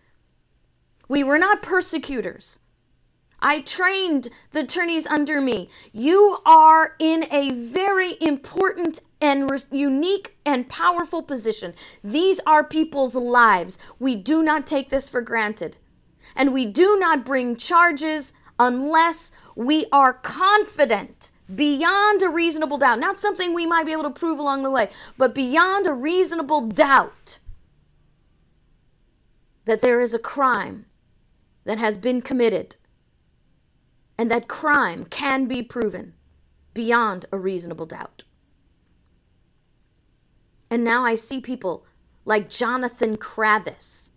We 1.08 1.24
were 1.24 1.40
not 1.40 1.62
persecutors. 1.62 2.60
I 3.40 3.60
trained 3.60 4.30
the 4.52 4.62
attorneys 4.62 5.06
under 5.08 5.40
me. 5.40 5.70
You 5.94 6.40
are 6.46 6.96
in 7.00 7.28
a 7.32 7.52
very 7.52 8.18
important 8.20 9.00
and 9.20 9.50
unique 9.72 10.38
and 10.46 10.70
powerful 10.70 11.22
position. 11.22 11.74
These 12.04 12.40
are 12.46 12.64
people's 12.64 13.16
lives. 13.16 13.80
We 14.00 14.16
do 14.16 14.44
not 14.44 14.68
take 14.68 14.90
this 14.90 15.10
for 15.10 15.22
granted. 15.22 15.78
And 16.36 16.54
we 16.54 16.66
do 16.66 16.98
not 17.00 17.26
bring 17.26 17.56
charges 17.56 18.34
unless 18.60 19.32
we 19.56 19.86
are 19.92 20.14
confident 20.14 21.32
beyond 21.54 22.22
a 22.22 22.30
reasonable 22.30 22.78
doubt, 22.78 23.00
not 23.00 23.20
something 23.20 23.54
we 23.54 23.66
might 23.66 23.86
be 23.86 23.92
able 23.92 24.04
to 24.04 24.10
prove 24.10 24.40
along 24.40 24.64
the 24.64 24.72
way, 24.72 24.90
but 25.18 25.34
beyond 25.34 25.88
a 25.88 25.94
reasonable 25.94 26.68
doubt 26.68 27.40
that 29.66 29.82
there 29.82 30.02
is 30.02 30.14
a 30.14 30.20
crime 30.20 30.86
that 31.64 31.78
has 31.78 31.98
been 31.98 32.22
committed 32.22 32.76
and 34.18 34.32
that 34.32 34.48
crime 34.48 35.06
can 35.06 35.46
be 35.46 35.62
proven 35.62 36.14
beyond 36.74 37.26
a 37.32 37.38
reasonable 37.38 37.86
doubt. 37.86 38.24
And 40.70 40.84
now 40.84 41.06
I 41.06 41.16
see 41.16 41.40
people 41.40 41.86
like 42.26 42.50
Jonathan 42.50 43.18
Kravis, 43.18 44.12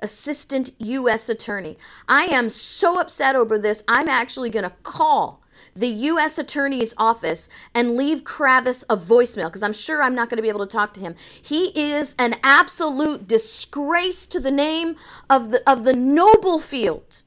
assistant 0.00 0.72
U.S. 0.78 1.28
attorney. 1.28 1.76
I 2.08 2.24
am 2.24 2.48
so 2.48 2.98
upset 2.98 3.36
over 3.36 3.58
this, 3.58 3.84
I'm 3.86 4.08
actually 4.08 4.50
going 4.50 4.64
to 4.64 4.72
call 4.82 5.42
the 5.74 5.88
U.S. 5.88 6.38
Attorney's 6.38 6.94
Office 6.96 7.48
and 7.74 7.96
leave 7.96 8.24
Kravis 8.24 8.84
a 8.88 8.96
voicemail 8.96 9.46
because 9.46 9.62
I'm 9.62 9.72
sure 9.72 10.02
I'm 10.02 10.14
not 10.14 10.28
going 10.28 10.36
to 10.36 10.42
be 10.42 10.48
able 10.48 10.66
to 10.66 10.72
talk 10.72 10.94
to 10.94 11.00
him. 11.00 11.14
He 11.40 11.66
is 11.78 12.14
an 12.18 12.36
absolute 12.42 13.28
disgrace 13.28 14.26
to 14.28 14.40
the 14.40 14.50
name 14.50 14.96
of 15.30 15.50
the 15.50 15.62
of 15.66 15.84
the 15.84 15.94
noble 15.94 16.58
field. 16.58 17.22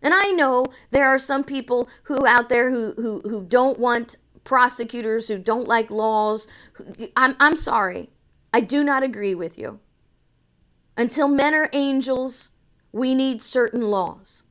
And 0.00 0.14
I 0.14 0.30
know 0.30 0.66
there 0.90 1.06
are 1.08 1.18
some 1.18 1.42
people 1.42 1.88
who 2.04 2.26
out 2.26 2.48
there 2.48 2.70
who 2.70 2.92
who, 2.92 3.20
who 3.20 3.44
don't 3.44 3.78
want 3.78 4.16
prosecutors, 4.48 5.28
who 5.28 5.36
don't 5.36 5.68
like 5.68 5.90
laws. 5.90 6.48
I'm, 7.14 7.36
I'm 7.38 7.54
sorry. 7.54 8.08
I 8.52 8.62
do 8.62 8.82
not 8.82 9.02
agree 9.02 9.34
with 9.34 9.58
you. 9.58 9.78
Until 10.96 11.28
men 11.28 11.54
are 11.54 11.68
angels, 11.74 12.50
we 12.90 13.14
need 13.14 13.42
certain 13.42 13.82
laws. 13.82 14.44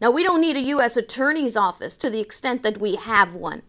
Now, 0.00 0.10
we 0.10 0.24
don't 0.24 0.40
need 0.40 0.56
a 0.56 0.70
U.S. 0.74 0.96
Attorney's 0.96 1.56
Office 1.56 1.96
to 1.98 2.10
the 2.10 2.18
extent 2.18 2.64
that 2.64 2.80
we 2.80 2.96
have 2.96 3.36
one. 3.36 3.62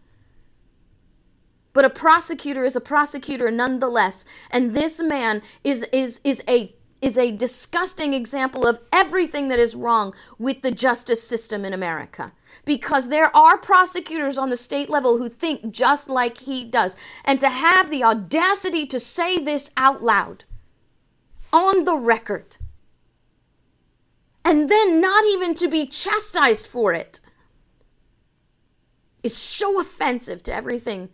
But 1.72 1.84
a 1.84 1.90
prosecutor 1.90 2.64
is 2.64 2.74
a 2.74 2.80
prosecutor 2.80 3.48
nonetheless. 3.48 4.24
And 4.50 4.74
this 4.74 5.00
man 5.00 5.40
is, 5.62 5.84
is, 5.92 6.20
is, 6.24 6.42
a, 6.48 6.74
is 7.00 7.16
a 7.16 7.30
disgusting 7.30 8.12
example 8.12 8.66
of 8.66 8.80
everything 8.92 9.48
that 9.48 9.58
is 9.58 9.74
wrong 9.74 10.14
with 10.38 10.62
the 10.62 10.70
justice 10.70 11.22
system 11.22 11.64
in 11.64 11.72
America. 11.72 12.32
Because 12.64 13.08
there 13.08 13.34
are 13.34 13.56
prosecutors 13.56 14.36
on 14.36 14.50
the 14.50 14.56
state 14.56 14.90
level 14.90 15.18
who 15.18 15.28
think 15.28 15.70
just 15.70 16.08
like 16.08 16.38
he 16.38 16.64
does. 16.64 16.96
And 17.24 17.40
to 17.40 17.48
have 17.48 17.90
the 17.90 18.04
audacity 18.04 18.86
to 18.86 19.00
say 19.00 19.38
this 19.38 19.70
out 19.76 20.02
loud 20.02 20.44
on 21.52 21.84
the 21.84 21.96
record 21.96 22.58
and 24.44 24.68
then 24.68 25.00
not 25.00 25.24
even 25.24 25.54
to 25.54 25.68
be 25.68 25.86
chastised 25.86 26.66
for 26.66 26.92
it 26.92 27.20
is 29.22 29.36
so 29.36 29.80
offensive 29.80 30.42
to 30.42 30.54
everything 30.54 31.10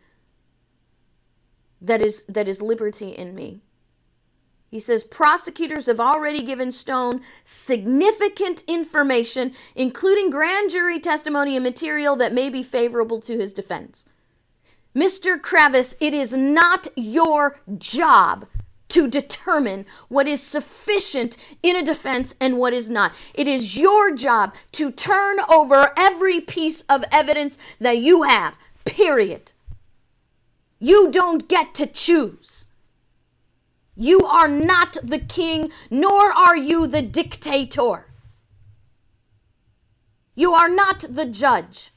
that 1.81 2.01
is 2.01 2.25
that 2.25 2.49
is 2.49 2.63
liberty 2.63 3.11
in 3.11 3.35
me. 3.35 3.61
He 4.71 4.81
says 4.81 5.05
prosecutors 5.05 5.87
have 5.87 6.01
already 6.01 6.43
given 6.43 6.73
Stone 6.73 7.21
significant 7.45 8.65
information, 8.67 9.53
including 9.75 10.31
grand 10.31 10.71
jury 10.71 10.99
testimony 10.99 11.57
and 11.57 11.65
material 11.65 12.17
that 12.17 12.33
may 12.33 12.51
be 12.51 12.63
favorable 12.63 13.21
to 13.21 13.39
his 13.39 13.53
defense. 13.53 14.07
Mr. 14.95 15.39
Kravis, 15.39 15.95
it 16.01 16.15
is 16.15 16.33
not 16.33 16.89
your 16.97 17.61
job 17.79 18.47
to 18.89 19.09
determine 19.09 19.85
what 20.09 20.29
is 20.29 20.43
sufficient 20.43 21.37
in 21.63 21.77
a 21.77 21.83
defense 21.83 22.35
and 22.41 22.57
what 22.57 22.73
is 22.73 22.89
not. 22.89 23.13
It 23.35 23.49
is 23.49 23.79
your 23.79 24.15
job 24.15 24.55
to 24.73 24.91
turn 24.91 25.39
over 25.49 25.93
every 25.97 26.41
piece 26.41 26.83
of 26.83 27.05
evidence 27.13 27.59
that 27.81 27.99
you 27.99 28.23
have, 28.23 28.57
period. 28.85 29.53
You 30.79 31.11
don't 31.11 31.49
get 31.49 31.75
to 31.75 31.87
choose. 31.87 32.67
You 33.97 34.27
are 34.27 34.49
not 34.49 34.99
the 35.03 35.19
king, 35.19 35.71
nor 35.91 36.31
are 36.31 36.57
you 36.57 36.87
the 36.87 37.01
dictator. 37.01 38.07
You 40.35 40.53
are 40.53 40.69
not 40.69 41.01
the 41.09 41.25
judge. 41.25 41.93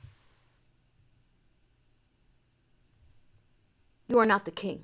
You 4.07 4.17
are 4.17 4.25
not 4.25 4.45
the 4.45 4.51
king. 4.51 4.83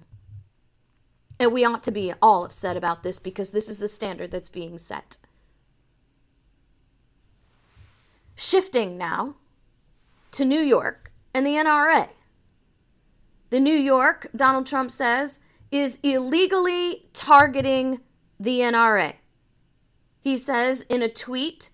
And 1.39 1.53
we 1.53 1.63
ought 1.65 1.84
to 1.84 1.91
be 1.91 2.13
all 2.22 2.45
upset 2.45 2.75
about 2.75 3.03
this 3.03 3.17
because 3.17 3.51
this 3.51 3.69
is 3.69 3.79
the 3.79 3.88
standard 3.88 4.31
that's 4.31 4.50
being 4.50 4.77
set. 4.77 5.17
Shifting 8.36 8.98
now 8.98 9.36
to 10.31 10.43
New 10.43 10.60
York 10.60 11.13
and 11.34 11.45
the 11.45 11.51
NRA. 11.51 12.10
The 13.50 13.60
New 13.62 13.75
York, 13.75 14.27
Donald 14.36 14.65
Trump 14.65 14.91
says, 14.91 15.39
is 15.75 16.00
illegally 16.03 17.08
targeting 17.13 18.01
the 18.39 18.60
NRA. 18.60 19.13
He 20.20 20.38
says 20.38 20.84
in 20.84 21.01
a 21.01 21.10
tweet 21.10 21.70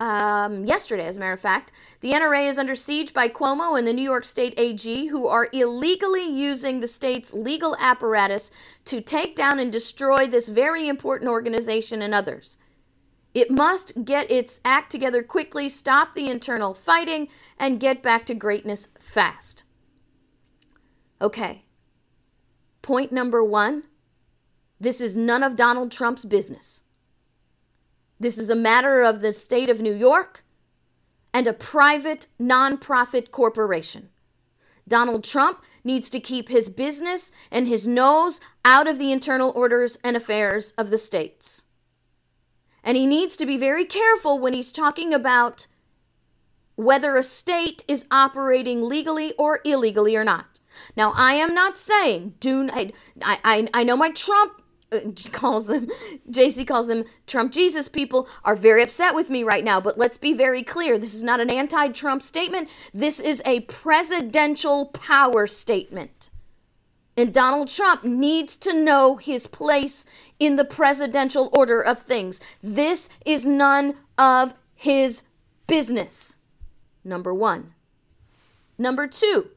um, 0.00 0.64
yesterday, 0.64 1.06
as 1.06 1.16
a 1.16 1.20
matter 1.20 1.32
of 1.32 1.40
fact, 1.40 1.70
the 2.00 2.10
NRA 2.10 2.48
is 2.48 2.58
under 2.58 2.74
siege 2.74 3.12
by 3.12 3.28
Cuomo 3.28 3.78
and 3.78 3.86
the 3.86 3.92
New 3.92 4.02
York 4.02 4.24
State 4.24 4.54
AG, 4.58 5.06
who 5.06 5.28
are 5.28 5.48
illegally 5.52 6.24
using 6.24 6.80
the 6.80 6.88
state's 6.88 7.32
legal 7.32 7.76
apparatus 7.78 8.50
to 8.86 9.00
take 9.00 9.36
down 9.36 9.60
and 9.60 9.70
destroy 9.70 10.26
this 10.26 10.48
very 10.48 10.88
important 10.88 11.30
organization 11.30 12.02
and 12.02 12.12
others. 12.12 12.58
It 13.32 13.50
must 13.50 14.04
get 14.04 14.30
its 14.30 14.60
act 14.64 14.90
together 14.90 15.22
quickly, 15.22 15.68
stop 15.68 16.14
the 16.14 16.28
internal 16.28 16.74
fighting, 16.74 17.28
and 17.56 17.78
get 17.78 18.02
back 18.02 18.26
to 18.26 18.34
greatness 18.34 18.88
fast. 18.98 19.62
Okay. 21.20 21.64
Point 22.82 23.12
number 23.12 23.42
one 23.42 23.84
this 24.82 25.00
is 25.00 25.16
none 25.16 25.44
of 25.44 25.54
Donald 25.54 25.92
Trump's 25.92 26.24
business. 26.24 26.82
This 28.18 28.36
is 28.36 28.50
a 28.50 28.56
matter 28.56 29.02
of 29.02 29.20
the 29.20 29.32
state 29.32 29.70
of 29.70 29.80
New 29.80 29.94
York 29.94 30.44
and 31.32 31.46
a 31.46 31.52
private 31.52 32.26
nonprofit 32.40 33.30
corporation. 33.30 34.08
Donald 34.88 35.22
Trump 35.22 35.62
needs 35.84 36.10
to 36.10 36.18
keep 36.18 36.48
his 36.48 36.68
business 36.68 37.30
and 37.50 37.68
his 37.68 37.86
nose 37.86 38.40
out 38.64 38.88
of 38.88 38.98
the 38.98 39.12
internal 39.12 39.52
orders 39.54 39.98
and 40.02 40.16
affairs 40.16 40.72
of 40.72 40.90
the 40.90 40.98
states. 40.98 41.64
And 42.82 42.96
he 42.96 43.06
needs 43.06 43.36
to 43.36 43.46
be 43.46 43.56
very 43.56 43.84
careful 43.84 44.40
when 44.40 44.52
he's 44.52 44.72
talking 44.72 45.14
about 45.14 45.68
whether 46.74 47.16
a 47.16 47.22
state 47.22 47.84
is 47.86 48.04
operating 48.10 48.82
legally 48.82 49.32
or 49.38 49.60
illegally 49.64 50.16
or 50.16 50.24
not. 50.24 50.58
Now, 50.96 51.12
I 51.16 51.34
am 51.34 51.54
not 51.54 51.78
saying 51.78 52.34
do 52.40 52.68
I 52.72 52.92
I 53.22 53.68
I 53.72 53.84
know 53.84 53.96
my 53.96 54.10
Trump 54.10 54.62
uh, 54.92 55.00
calls 55.32 55.66
them 55.66 55.88
JC 56.30 56.66
calls 56.66 56.86
them 56.86 57.04
Trump 57.26 57.52
Jesus 57.52 57.88
people 57.88 58.28
are 58.44 58.54
very 58.54 58.82
upset 58.82 59.14
with 59.14 59.30
me 59.30 59.42
right 59.42 59.64
now, 59.64 59.80
but 59.80 59.98
let's 59.98 60.16
be 60.16 60.32
very 60.32 60.62
clear. 60.62 60.98
This 60.98 61.14
is 61.14 61.22
not 61.22 61.40
an 61.40 61.50
anti-Trump 61.50 62.22
statement. 62.22 62.68
This 62.92 63.18
is 63.20 63.42
a 63.46 63.60
presidential 63.60 64.86
power 64.86 65.46
statement. 65.46 66.30
And 67.16 67.32
Donald 67.32 67.68
Trump 67.68 68.04
needs 68.04 68.56
to 68.58 68.72
know 68.72 69.16
his 69.16 69.46
place 69.46 70.06
in 70.38 70.56
the 70.56 70.64
presidential 70.64 71.50
order 71.52 71.80
of 71.80 71.98
things. 71.98 72.40
This 72.62 73.10
is 73.26 73.46
none 73.46 73.96
of 74.16 74.54
his 74.74 75.22
business. 75.66 76.38
Number 77.04 77.34
1. 77.34 77.74
Number 78.78 79.06
2. 79.06 79.48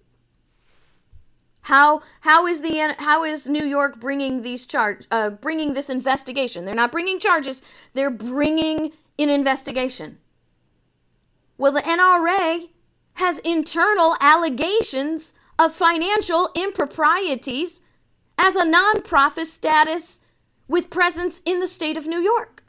How 1.65 2.01
how 2.21 2.45
is 2.45 2.62
the 2.62 2.95
how 2.99 3.23
is 3.23 3.49
New 3.49 3.65
York 3.65 3.99
bringing 3.99 4.43
these 4.43 4.67
charge 4.67 5.08
uh, 5.10 5.32
bringing 5.32 5.73
this 5.73 5.89
investigation? 5.89 6.65
They're 6.65 6.75
not 6.75 6.91
bringing 6.91 7.19
charges. 7.19 7.63
They're 7.93 8.12
bringing 8.12 8.91
an 9.17 9.30
investigation. 9.30 10.19
Well, 11.58 11.71
the 11.71 11.82
NRA 11.82 12.69
has 13.15 13.39
internal 13.39 14.15
allegations 14.21 15.34
of 15.58 15.73
financial 15.73 16.51
improprieties 16.54 17.82
as 18.38 18.56
a 18.56 18.63
nonprofit 18.63 19.45
status 19.45 20.19
with 20.67 20.91
presence 20.91 21.41
in 21.45 21.62
the 21.62 21.67
state 21.67 21.97
of 21.97 22.06
New 22.06 22.19
York. 22.19 22.63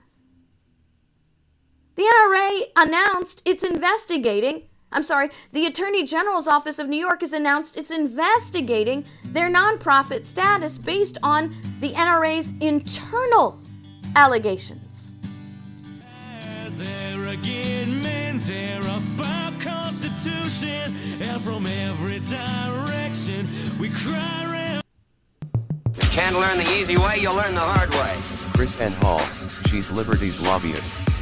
The 1.96 2.04
NRA 2.04 2.62
announced 2.76 3.42
it's 3.44 3.62
investigating 3.62 4.68
I'm 4.96 5.02
sorry, 5.02 5.28
the 5.52 5.66
Attorney 5.66 6.04
General's 6.04 6.48
Office 6.48 6.78
of 6.78 6.88
New 6.88 6.96
York 6.96 7.20
has 7.20 7.34
announced 7.34 7.76
it's 7.76 7.90
investigating 7.90 9.04
their 9.26 9.50
nonprofit 9.50 10.24
status 10.24 10.78
based 10.78 11.18
on 11.22 11.54
the 11.80 11.90
NRA's 11.90 12.54
internal 12.62 13.60
allegations. 14.16 15.12
Can't 26.10 26.36
learn 26.36 26.56
the 26.56 26.72
easy 26.80 26.96
way, 26.96 27.18
you'll 27.18 27.34
learn 27.34 27.54
the 27.54 27.60
hard 27.60 27.90
way. 27.90 28.14
KrisAnne 28.56 28.94
Hall, 29.02 29.20
she's 29.68 29.90
Liberty's 29.90 30.40
lobbyist. 30.40 31.15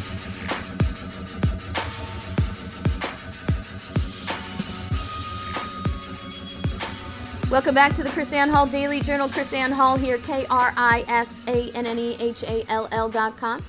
Welcome 7.50 7.74
back 7.74 7.92
to 7.94 8.02
the 8.02 8.08
KrisAnne 8.08 8.50
Hall 8.50 8.66
Daily 8.66 9.00
Journal. 9.00 9.28
KrisAnne 9.28 9.70
Hall 9.70 9.98
here, 9.98 10.16
K 10.18 10.46
R 10.48 10.72
I 10.76 11.04
S 11.06 11.42
A 11.46 11.70
N 11.72 11.86
N 11.86 11.98
E 11.98 12.16
H 12.18 12.42
A 12.42 12.64
L 12.70 12.88
L 12.90 13.10
dot 13.10 13.36
com. 13.36 13.62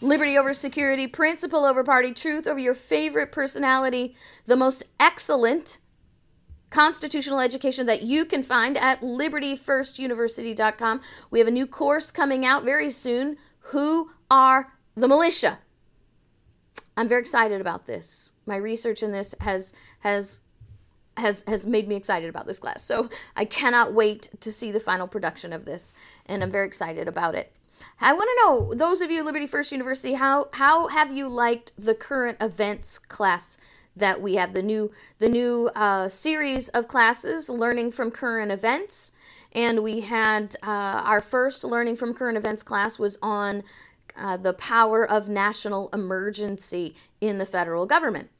Liberty 0.00 0.36
over 0.36 0.52
security, 0.52 1.06
principle 1.06 1.64
over 1.64 1.84
party, 1.84 2.12
truth 2.12 2.48
over 2.48 2.58
your 2.58 2.74
favorite 2.74 3.30
personality, 3.30 4.16
the 4.46 4.56
most 4.56 4.82
excellent 4.98 5.78
constitutional 6.68 7.38
education 7.38 7.86
that 7.86 8.02
you 8.02 8.24
can 8.24 8.42
find 8.42 8.76
at 8.76 9.00
libertyfirstuniversity.com. 9.02 11.00
We 11.30 11.38
have 11.38 11.46
a 11.48 11.52
new 11.52 11.68
course 11.68 12.10
coming 12.10 12.44
out 12.44 12.64
very 12.64 12.90
soon. 12.90 13.36
Who 13.66 14.10
are 14.30 14.72
the 14.96 15.06
militia? 15.06 15.60
I'm 16.96 17.06
very 17.08 17.20
excited 17.20 17.60
about 17.60 17.86
this. 17.86 18.32
My 18.46 18.56
research 18.56 19.02
in 19.04 19.12
this 19.12 19.32
has 19.40 19.72
has 20.00 20.40
has 21.16 21.44
has 21.46 21.66
made 21.66 21.88
me 21.88 21.96
excited 21.96 22.28
about 22.28 22.46
this 22.46 22.58
class. 22.58 22.82
So 22.82 23.08
I 23.36 23.44
cannot 23.44 23.92
wait 23.92 24.28
to 24.40 24.52
see 24.52 24.70
the 24.70 24.80
final 24.80 25.06
production 25.06 25.52
of 25.52 25.64
this, 25.64 25.92
and 26.26 26.42
I'm 26.42 26.50
very 26.50 26.66
excited 26.66 27.08
about 27.08 27.34
it. 27.34 27.52
I 28.00 28.12
want 28.12 28.28
to 28.28 28.44
know 28.44 28.74
those 28.74 29.00
of 29.00 29.10
you 29.10 29.20
at 29.20 29.24
Liberty 29.24 29.46
First 29.46 29.72
University 29.72 30.14
how 30.14 30.48
how 30.52 30.88
have 30.88 31.12
you 31.12 31.28
liked 31.28 31.72
the 31.76 31.94
current 31.94 32.38
events 32.40 32.98
class 32.98 33.58
that 33.96 34.22
we 34.22 34.34
have 34.34 34.54
the 34.54 34.62
new 34.62 34.90
the 35.18 35.28
new 35.28 35.70
uh, 35.74 36.08
series 36.08 36.68
of 36.70 36.88
classes 36.88 37.50
learning 37.50 37.92
from 37.92 38.10
current 38.10 38.50
events 38.50 39.12
and 39.52 39.82
we 39.82 40.00
had 40.00 40.56
uh, 40.62 41.02
our 41.04 41.20
first 41.20 41.64
learning 41.64 41.96
from 41.96 42.14
current 42.14 42.38
events 42.38 42.62
class 42.62 42.98
was 42.98 43.18
on 43.22 43.62
uh, 44.16 44.36
the 44.36 44.54
power 44.54 45.08
of 45.08 45.28
national 45.28 45.88
emergency 45.92 46.94
in 47.20 47.38
the 47.38 47.46
federal 47.46 47.86
government. 47.86 48.30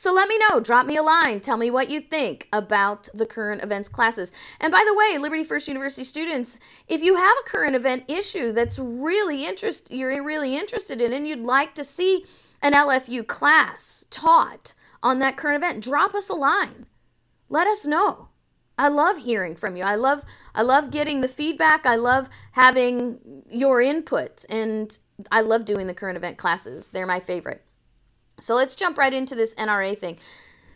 So 0.00 0.14
let 0.14 0.28
me 0.28 0.38
know, 0.38 0.60
drop 0.60 0.86
me 0.86 0.96
a 0.96 1.02
line, 1.02 1.40
tell 1.40 1.58
me 1.58 1.70
what 1.70 1.90
you 1.90 2.00
think 2.00 2.48
about 2.54 3.10
the 3.12 3.26
current 3.26 3.62
events 3.62 3.86
classes. 3.86 4.32
And 4.58 4.72
by 4.72 4.82
the 4.86 4.94
way, 4.94 5.18
Liberty 5.18 5.44
First 5.44 5.68
University 5.68 6.04
students, 6.04 6.58
if 6.88 7.02
you 7.02 7.16
have 7.16 7.36
a 7.36 7.46
current 7.46 7.76
event 7.76 8.04
issue 8.08 8.50
that's 8.50 8.78
really 8.78 9.44
interest 9.44 9.90
you're 9.90 10.24
really 10.24 10.56
interested 10.56 11.02
in 11.02 11.12
and 11.12 11.28
you'd 11.28 11.40
like 11.40 11.74
to 11.74 11.84
see 11.84 12.24
an 12.62 12.72
LFU 12.72 13.26
class 13.26 14.06
taught 14.08 14.72
on 15.02 15.18
that 15.18 15.36
current 15.36 15.62
event, 15.62 15.84
drop 15.84 16.14
us 16.14 16.30
a 16.30 16.34
line. 16.34 16.86
Let 17.50 17.66
us 17.66 17.84
know. 17.84 18.28
I 18.78 18.88
love 18.88 19.18
hearing 19.18 19.54
from 19.54 19.76
you. 19.76 19.84
I 19.84 19.96
love 19.96 20.24
I 20.54 20.62
love 20.62 20.90
getting 20.90 21.20
the 21.20 21.28
feedback. 21.28 21.84
I 21.84 21.96
love 21.96 22.30
having 22.52 23.44
your 23.50 23.82
input 23.82 24.46
and 24.48 24.98
I 25.30 25.42
love 25.42 25.66
doing 25.66 25.88
the 25.88 25.92
current 25.92 26.16
event 26.16 26.38
classes. 26.38 26.88
They're 26.88 27.06
my 27.06 27.20
favorite. 27.20 27.66
So 28.40 28.54
let's 28.54 28.74
jump 28.74 28.98
right 28.98 29.12
into 29.12 29.34
this 29.34 29.54
NRA 29.54 29.96
thing. 29.96 30.18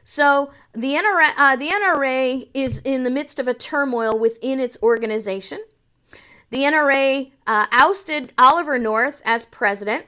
So 0.04 0.50
the 0.72 0.94
NRA, 0.94 1.30
uh, 1.36 1.56
the 1.56 1.68
NRA 1.68 2.48
is 2.52 2.80
in 2.80 3.04
the 3.04 3.10
midst 3.10 3.38
of 3.38 3.48
a 3.48 3.54
turmoil 3.54 4.18
within 4.18 4.60
its 4.60 4.76
organization. 4.82 5.60
The 6.50 6.58
NRA 6.58 7.32
uh, 7.46 7.66
ousted 7.72 8.32
Oliver 8.38 8.78
North 8.78 9.22
as 9.24 9.46
president, 9.46 10.04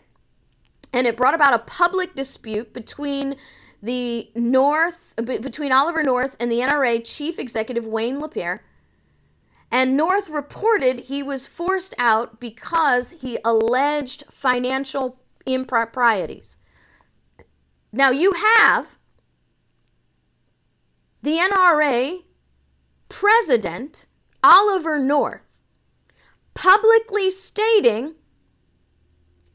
and 0.93 1.07
it 1.07 1.17
brought 1.17 1.35
about 1.35 1.55
a 1.55 1.59
public 1.59 2.15
dispute 2.15 2.73
between 2.73 3.37
the 3.83 4.31
North 4.35 5.15
between 5.17 5.73
Oliver 5.73 6.03
North 6.03 6.37
and 6.39 6.51
the 6.51 6.61
NRA 6.61 7.03
chief 7.05 7.39
executive 7.39 7.87
Wayne 7.87 8.21
LaPierre. 8.21 8.63
And 9.71 9.97
North 9.97 10.31
reported 10.31 11.01
he 11.01 11.23
was 11.23 11.47
forced 11.47 11.95
out 11.99 12.39
because 12.39 13.13
he 13.13 13.39
alleged 13.45 14.25
financial 14.31 15.19
improprieties. 15.45 16.57
Now 17.97 18.11
you 18.11 18.35
have 18.35 18.99
the 21.23 21.39
NRA 21.39 22.25
president, 23.09 24.05
Oliver 24.45 24.99
North, 24.99 25.41
publicly 26.53 27.31
stating 27.31 28.17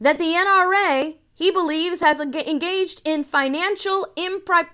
that 0.00 0.18
the 0.18 0.34
NRA, 0.34 1.18
he 1.32 1.52
believes, 1.52 2.00
has 2.00 2.18
engaged 2.18 3.00
in 3.04 3.22
financial 3.22 4.08
impri- 4.16 4.66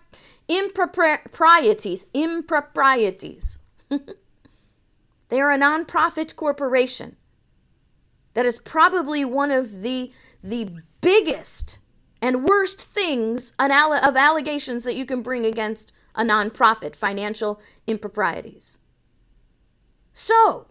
improprieties. 0.48 2.06
Improprieties. 2.14 3.58
they 5.28 5.40
are 5.42 5.52
a 5.52 5.58
nonprofit 5.58 6.34
corporation 6.36 7.16
that 8.32 8.46
is 8.46 8.58
probably 8.58 9.26
one 9.26 9.50
of 9.50 9.82
the, 9.82 10.10
the 10.42 10.70
biggest 11.02 11.80
and 12.20 12.44
worst 12.44 12.80
things 12.80 13.52
of 13.58 13.70
allegations 14.16 14.84
that 14.84 14.96
you 14.96 15.04
can 15.04 15.22
bring 15.22 15.46
against 15.46 15.92
a 16.14 16.24
nonprofit 16.24 16.96
financial 16.96 17.60
improprieties. 17.86 18.78
So, 20.12 20.66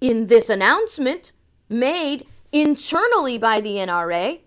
in 0.00 0.26
this 0.26 0.48
announcement 0.48 1.32
made 1.68 2.26
internally 2.52 3.36
by 3.36 3.60
the 3.60 3.76
NRA, 3.76 4.40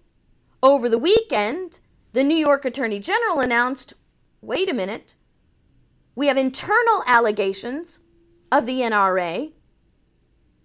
over 0.63 0.87
the 0.87 0.97
weekend, 0.97 1.79
the 2.13 2.23
New 2.23 2.37
York 2.37 2.65
Attorney 2.65 2.99
General 2.99 3.39
announced 3.39 3.93
wait 4.41 4.69
a 4.69 4.73
minute, 4.73 5.15
we 6.15 6.27
have 6.27 6.37
internal 6.37 7.03
allegations 7.05 7.99
of 8.51 8.65
the 8.65 8.81
NRA 8.81 9.51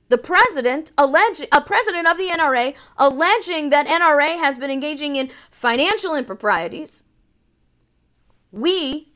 the 0.09 0.19
president 0.19 0.92
a 0.99 1.61
president 1.61 2.09
of 2.09 2.19
the 2.19 2.29
NRA 2.29 2.77
alleging 2.97 3.71
that 3.71 3.87
NRA 3.87 4.38
has 4.38 4.57
been 4.57 4.71
engaging 4.71 5.16
in 5.16 5.31
financial 5.51 6.14
improprieties. 6.14 7.03
We 8.53 9.12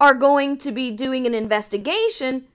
are 0.00 0.14
going 0.14 0.58
to 0.58 0.72
be 0.72 0.90
doing 0.90 1.26
an 1.26 1.34
investigation 1.34 2.46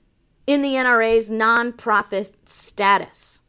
in 0.46 0.62
the 0.62 0.74
NRA's 0.74 1.30
nonprofit 1.30 2.32
status. 2.46 3.42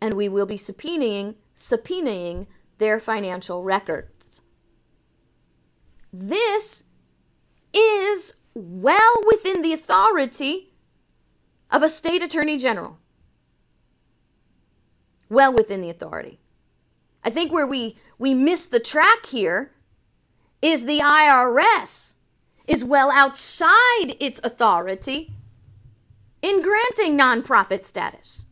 And 0.00 0.14
we 0.14 0.28
will 0.28 0.46
be 0.46 0.56
subpoenaing 0.56 1.36
subpoenaing 1.54 2.46
their 2.78 3.00
financial 3.00 3.62
records. 3.62 4.42
This 6.12 6.84
is 7.72 8.34
well 8.54 9.14
within 9.26 9.62
the 9.62 9.72
authority 9.72 10.74
of 11.76 11.82
a 11.82 11.88
state 11.90 12.22
attorney 12.22 12.56
general. 12.56 12.98
Well 15.28 15.52
within 15.52 15.82
the 15.82 15.90
authority. 15.90 16.40
I 17.22 17.28
think 17.28 17.52
where 17.52 17.66
we, 17.66 17.96
we 18.18 18.32
miss 18.32 18.64
the 18.64 18.80
track 18.80 19.26
here 19.26 19.72
is 20.62 20.86
the 20.86 21.00
IRS 21.00 22.14
is 22.66 22.82
well 22.82 23.10
outside 23.10 24.16
its 24.18 24.40
authority 24.42 25.34
in 26.40 26.62
granting 26.62 27.18
nonprofit 27.18 27.84
status. 27.84 28.46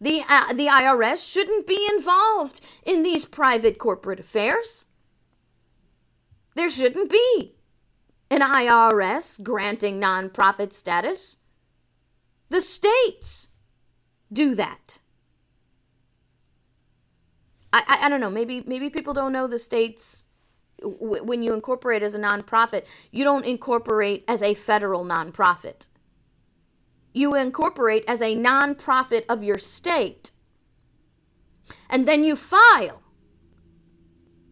The, 0.00 0.22
uh, 0.28 0.52
the 0.52 0.66
IRS 0.66 1.28
shouldn't 1.28 1.66
be 1.66 1.88
involved 1.92 2.60
in 2.86 3.02
these 3.02 3.24
private 3.24 3.78
corporate 3.78 4.20
affairs. 4.20 4.86
There 6.54 6.70
shouldn't 6.70 7.10
be 7.10 7.56
an 8.30 8.42
IRS 8.42 9.42
granting 9.42 10.00
nonprofit 10.00 10.72
status. 10.72 11.37
The 12.50 12.60
states 12.60 13.48
do 14.32 14.54
that. 14.54 15.00
I, 17.72 17.82
I, 17.86 18.06
I, 18.06 18.08
don't 18.08 18.20
know. 18.20 18.30
Maybe 18.30 18.62
maybe 18.66 18.88
people 18.88 19.12
don't 19.12 19.32
know 19.32 19.46
the 19.46 19.58
states. 19.58 20.24
W- 20.80 21.22
when 21.22 21.42
you 21.42 21.52
incorporate 21.52 22.02
as 22.02 22.14
a 22.14 22.18
nonprofit, 22.18 22.84
you 23.10 23.24
don't 23.24 23.44
incorporate 23.44 24.24
as 24.26 24.42
a 24.42 24.54
federal 24.54 25.04
nonprofit. 25.04 25.88
You 27.12 27.34
incorporate 27.34 28.04
as 28.06 28.22
a 28.22 28.36
nonprofit 28.36 29.24
of 29.28 29.42
your 29.42 29.58
state, 29.58 30.30
and 31.90 32.06
then 32.08 32.24
you 32.24 32.36
file 32.36 33.02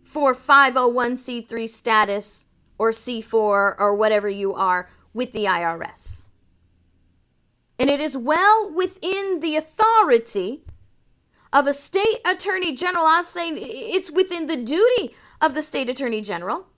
for 0.05 0.35
501c3 0.35 1.69
status 1.69 2.47
or 2.79 2.91
C4 2.91 3.33
or 3.79 3.95
whatever 3.95 4.29
you 4.29 4.55
are 4.55 4.89
with 5.15 5.33
the 5.33 5.45
IRS. 5.45 6.25
And 7.79 7.91
it 7.91 8.01
is 8.01 8.17
well 8.17 8.71
within 8.73 9.41
the 9.41 9.57
authority 9.57 10.62
of 11.53 11.67
a 11.67 11.73
state 11.73 12.21
attorney 12.25 12.75
general. 12.75 13.07
I'm 13.07 13.25
saying 13.25 13.59
it's 13.59 14.11
within 14.11 14.47
the 14.47 14.57
duty 14.57 15.15
of 15.41 15.55
the 15.55 15.62
state 15.62 15.89
attorney 15.89 16.21
general 16.21 16.69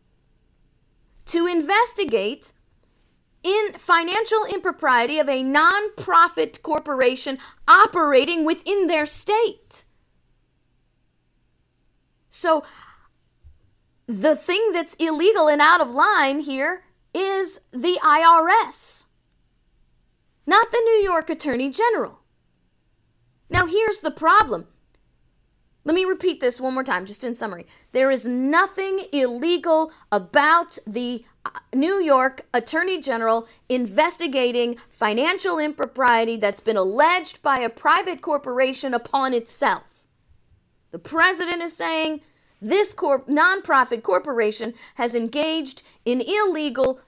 to 1.27 1.47
investigate 1.47 2.53
in 3.43 3.73
financial 3.75 4.45
impropriety 4.53 5.19
of 5.19 5.29
a 5.29 5.43
nonprofit 5.43 6.63
corporation 6.63 7.39
operating 7.67 8.45
within 8.45 8.89
their 8.89 9.07
state. 9.07 9.85
So 12.29 12.65
the 14.07 14.35
thing 14.35 14.71
that's 14.73 14.95
illegal 14.95 15.49
and 15.49 15.61
out 15.61 15.81
of 15.81 15.91
line 15.91 16.41
here 16.41 16.85
is 17.15 17.61
the 17.71 17.99
IRS 18.03 19.07
not 20.49 20.73
the 20.73 20.81
New 20.83 21.03
York 21.03 21.29
Attorney 21.29 21.69
General. 21.69 22.21
Now, 23.51 23.67
here's 23.67 24.01
the 24.01 24.11
problem. 24.11 24.67
Let 25.85 25.95
me 25.95 26.07
repeat 26.07 26.41
this 26.41 26.59
one 26.59 26.73
more 26.73 26.83
time, 26.83 27.05
just 27.05 27.23
in 27.23 27.35
summary. 27.35 27.67
There 27.93 28.11
is 28.11 28.27
nothing 28.27 29.05
illegal 29.13 29.93
about 30.11 30.79
the 30.87 31.23
uh, 31.45 31.51
New 31.75 32.03
York 32.03 32.47
Attorney 32.55 32.99
General 32.99 33.47
investigating 33.69 34.79
financial 34.91 35.59
impropriety 35.59 36.37
that's 36.39 36.61
been 36.61 36.79
alleged 36.79 37.43
by 37.43 37.59
a 37.59 37.69
private 37.69 38.23
corporation 38.23 38.95
upon 38.95 39.35
itself. 39.35 40.07
The 40.93 40.99
president 40.99 41.61
is 41.61 41.77
saying 41.77 42.23
this 42.59 42.95
corp- 42.95 43.29
nonprofit 43.29 44.03
corporation 44.03 44.73
has 44.95 45.15
engaged 45.15 45.83
in 46.07 46.23
illegal 46.23 47.01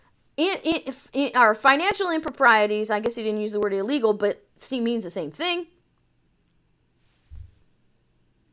our 1.35 1.55
financial 1.55 2.11
improprieties, 2.11 2.91
I 2.91 3.01
guess 3.01 3.17
he 3.17 3.23
didn't 3.23 3.41
use 3.41 3.53
the 3.53 3.61
word 3.61 3.73
illegal, 3.73 4.15
but 4.15 4.45
C 4.57 4.81
means 4.81 5.05
the 5.05 5.11
same 5.11 5.31
thing. 5.31 5.67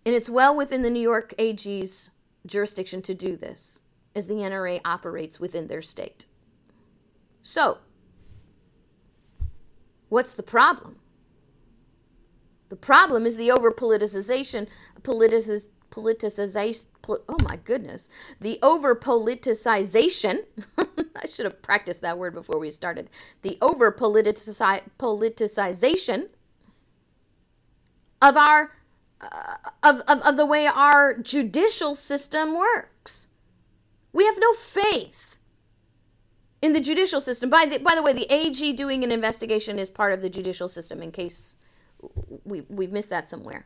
And 0.05 0.15
it's 0.15 0.29
well 0.29 0.55
within 0.55 0.83
the 0.83 0.89
New 0.89 1.01
York 1.01 1.33
AG's 1.37 2.11
jurisdiction 2.45 3.01
to 3.03 3.13
do 3.13 3.35
this, 3.35 3.81
as 4.15 4.27
the 4.27 4.35
NRA 4.35 4.79
operates 4.85 5.39
within 5.39 5.67
their 5.67 5.81
state. 5.81 6.25
So, 7.41 7.79
what's 10.09 10.31
the 10.31 10.43
problem? 10.43 10.97
The 12.69 12.75
problem 12.75 13.25
is 13.25 13.37
the 13.37 13.51
over 13.51 13.71
politicization, 13.71 14.67
politicization, 15.01 16.85
oh 17.09 17.37
my 17.43 17.57
goodness, 17.63 18.09
the 18.39 18.59
over 18.61 18.95
politicization 18.95 20.43
I 21.21 21.27
should 21.27 21.45
have 21.45 21.61
practiced 21.61 22.01
that 22.01 22.17
word 22.17 22.33
before 22.33 22.57
we 22.59 22.71
started. 22.71 23.09
The 23.41 23.57
over 23.61 23.91
politicization 23.91 26.29
of 28.21 28.37
our 28.37 28.71
uh, 29.19 29.55
of, 29.83 30.01
of, 30.07 30.21
of 30.21 30.37
the 30.37 30.45
way 30.45 30.67
our 30.67 31.17
judicial 31.17 31.95
system 31.95 32.55
works. 32.55 33.29
We 34.13 34.25
have 34.25 34.37
no 34.39 34.53
faith 34.53 35.39
in 36.61 36.73
the 36.73 36.79
judicial 36.79 37.19
system. 37.19 37.49
By 37.49 37.65
the, 37.65 37.79
by 37.79 37.95
the 37.95 38.03
way, 38.03 38.13
the 38.13 38.31
AG 38.31 38.73
doing 38.73 39.03
an 39.03 39.11
investigation 39.11 39.79
is 39.79 39.89
part 39.89 40.13
of 40.13 40.21
the 40.21 40.29
judicial 40.29 40.69
system 40.69 41.01
in 41.01 41.11
case 41.11 41.57
we, 42.43 42.61
we've 42.69 42.91
missed 42.91 43.09
that 43.09 43.27
somewhere. 43.27 43.65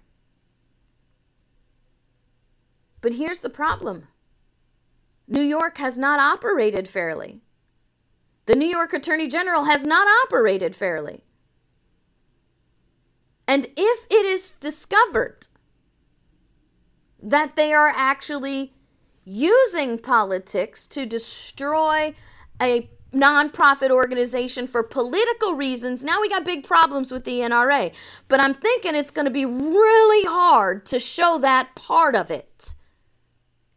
But 3.01 3.13
here's 3.13 3.39
the 3.39 3.49
problem 3.49 4.07
New 5.27 5.41
York 5.41 5.77
has 5.79 5.97
not 5.97 6.19
operated 6.19 6.87
fairly. 6.87 7.41
The 8.45 8.55
New 8.55 8.67
York 8.67 8.93
Attorney 8.93 9.27
General 9.27 9.65
has 9.65 9.85
not 9.85 10.07
operated 10.25 10.75
fairly. 10.75 11.23
And 13.47 13.67
if 13.75 14.07
it 14.09 14.25
is 14.25 14.53
discovered 14.59 15.47
that 17.21 17.55
they 17.55 17.73
are 17.73 17.91
actually 17.95 18.73
using 19.23 19.97
politics 19.97 20.87
to 20.87 21.05
destroy 21.05 22.13
a 22.61 22.89
nonprofit 23.13 23.89
organization 23.89 24.67
for 24.67 24.83
political 24.83 25.53
reasons, 25.53 26.03
now 26.03 26.21
we 26.21 26.29
got 26.29 26.45
big 26.45 26.63
problems 26.63 27.11
with 27.11 27.23
the 27.25 27.39
NRA. 27.39 27.93
But 28.27 28.39
I'm 28.39 28.53
thinking 28.53 28.95
it's 28.95 29.11
going 29.11 29.25
to 29.25 29.31
be 29.31 29.45
really 29.45 30.25
hard 30.25 30.85
to 30.87 30.99
show 30.99 31.37
that 31.39 31.75
part 31.75 32.15
of 32.15 32.31
it 32.31 32.73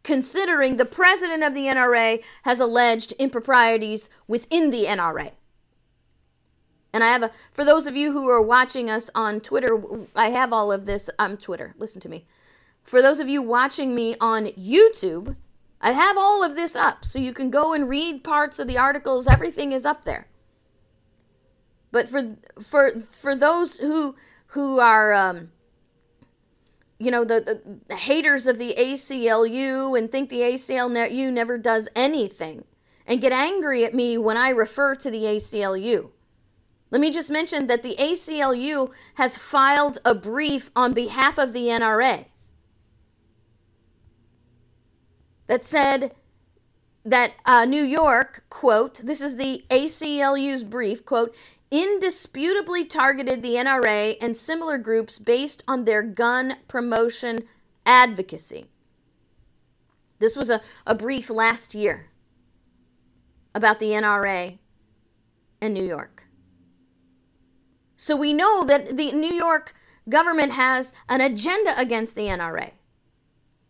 considering 0.05 0.77
the 0.77 0.85
president 0.85 1.43
of 1.43 1.55
the 1.55 1.65
NRA 1.65 2.23
has 2.43 2.59
alleged 2.59 3.11
improprieties 3.13 4.07
within 4.27 4.69
the 4.69 4.85
NRA. 4.85 5.31
And 6.93 7.03
I 7.03 7.07
have 7.11 7.23
a, 7.23 7.31
for 7.51 7.65
those 7.65 7.87
of 7.87 7.95
you 7.95 8.11
who 8.11 8.29
are 8.29 8.41
watching 8.41 8.87
us 8.87 9.09
on 9.15 9.41
Twitter, 9.41 9.81
I 10.15 10.29
have 10.29 10.53
all 10.53 10.71
of 10.71 10.85
this 10.85 11.09
on 11.17 11.31
um, 11.31 11.37
Twitter. 11.37 11.73
Listen 11.79 11.99
to 12.01 12.09
me. 12.09 12.25
For 12.83 13.01
those 13.01 13.19
of 13.19 13.27
you 13.27 13.41
watching 13.41 13.95
me 13.95 14.15
on 14.21 14.45
YouTube, 14.45 15.35
I 15.81 15.93
have 15.93 16.19
all 16.19 16.43
of 16.43 16.55
this 16.55 16.75
up 16.75 17.03
so 17.03 17.17
you 17.17 17.33
can 17.33 17.49
go 17.49 17.73
and 17.73 17.89
read 17.89 18.23
parts 18.23 18.59
of 18.59 18.67
the 18.67 18.77
articles. 18.77 19.27
Everything 19.27 19.71
is 19.71 19.87
up 19.87 20.05
there. 20.05 20.27
But 21.91 22.07
for 22.07 22.37
for 22.61 22.91
for 22.91 23.35
those 23.35 23.77
who 23.77 24.15
who 24.47 24.79
are 24.79 25.13
um, 25.13 25.51
you 26.99 27.11
know, 27.11 27.23
the, 27.23 27.41
the, 27.41 27.79
the, 27.87 27.95
haters 27.95 28.47
of 28.47 28.57
the 28.57 28.73
ACLU 28.77 29.97
and 29.97 30.09
think 30.09 30.29
the 30.29 30.41
ACLU 30.41 31.31
never 31.31 31.57
does 31.57 31.89
anything 31.95 32.63
and 33.05 33.21
get 33.21 33.31
angry 33.31 33.83
at 33.83 33.93
me 33.93 34.17
when 34.17 34.37
I 34.37 34.49
refer 34.49 34.95
to 34.95 35.11
the 35.11 35.23
ACLU. 35.23 36.11
Let 36.91 37.01
me 37.01 37.11
just 37.11 37.29
mention 37.29 37.67
that 37.67 37.83
the 37.83 37.95
ACLU 37.99 38.91
has 39.15 39.37
filed 39.37 39.97
a 40.05 40.15
brief 40.15 40.71
on 40.75 40.93
behalf 40.93 41.37
of 41.37 41.51
the 41.51 41.67
NRA 41.67 42.25
that 45.47 45.63
said 45.63 46.15
that 47.03 47.33
uh, 47.45 47.65
New 47.65 47.83
York, 47.83 48.45
quote, 48.49 48.95
this 49.03 49.21
is 49.21 49.35
the 49.35 49.63
ACLU's 49.69 50.63
brief, 50.63 51.05
quote, 51.05 51.35
indisputably 51.71 52.85
targeted 52.85 53.41
the 53.41 53.55
NRA 53.55 54.17
and 54.21 54.37
similar 54.37 54.77
groups 54.77 55.19
based 55.19 55.63
on 55.67 55.85
their 55.85 56.03
gun 56.03 56.57
promotion 56.67 57.43
advocacy. 57.85 58.65
This 60.19 60.35
was 60.35 60.49
a, 60.49 60.61
a 60.85 60.95
brief 60.95 61.29
last 61.29 61.75
year 61.75 62.07
about 63.53 63.79
the 63.79 63.91
NRA 63.91 64.57
and 65.61 65.73
New 65.73 65.85
York. 65.85 66.27
So 67.95 68.15
we 68.15 68.33
know 68.33 68.63
that 68.63 68.97
the 68.97 69.11
New 69.11 69.33
York 69.33 69.73
government 70.07 70.53
has 70.53 70.93
an 71.09 71.21
agenda 71.21 71.73
against 71.79 72.15
the 72.15 72.27
NRA. 72.27 72.71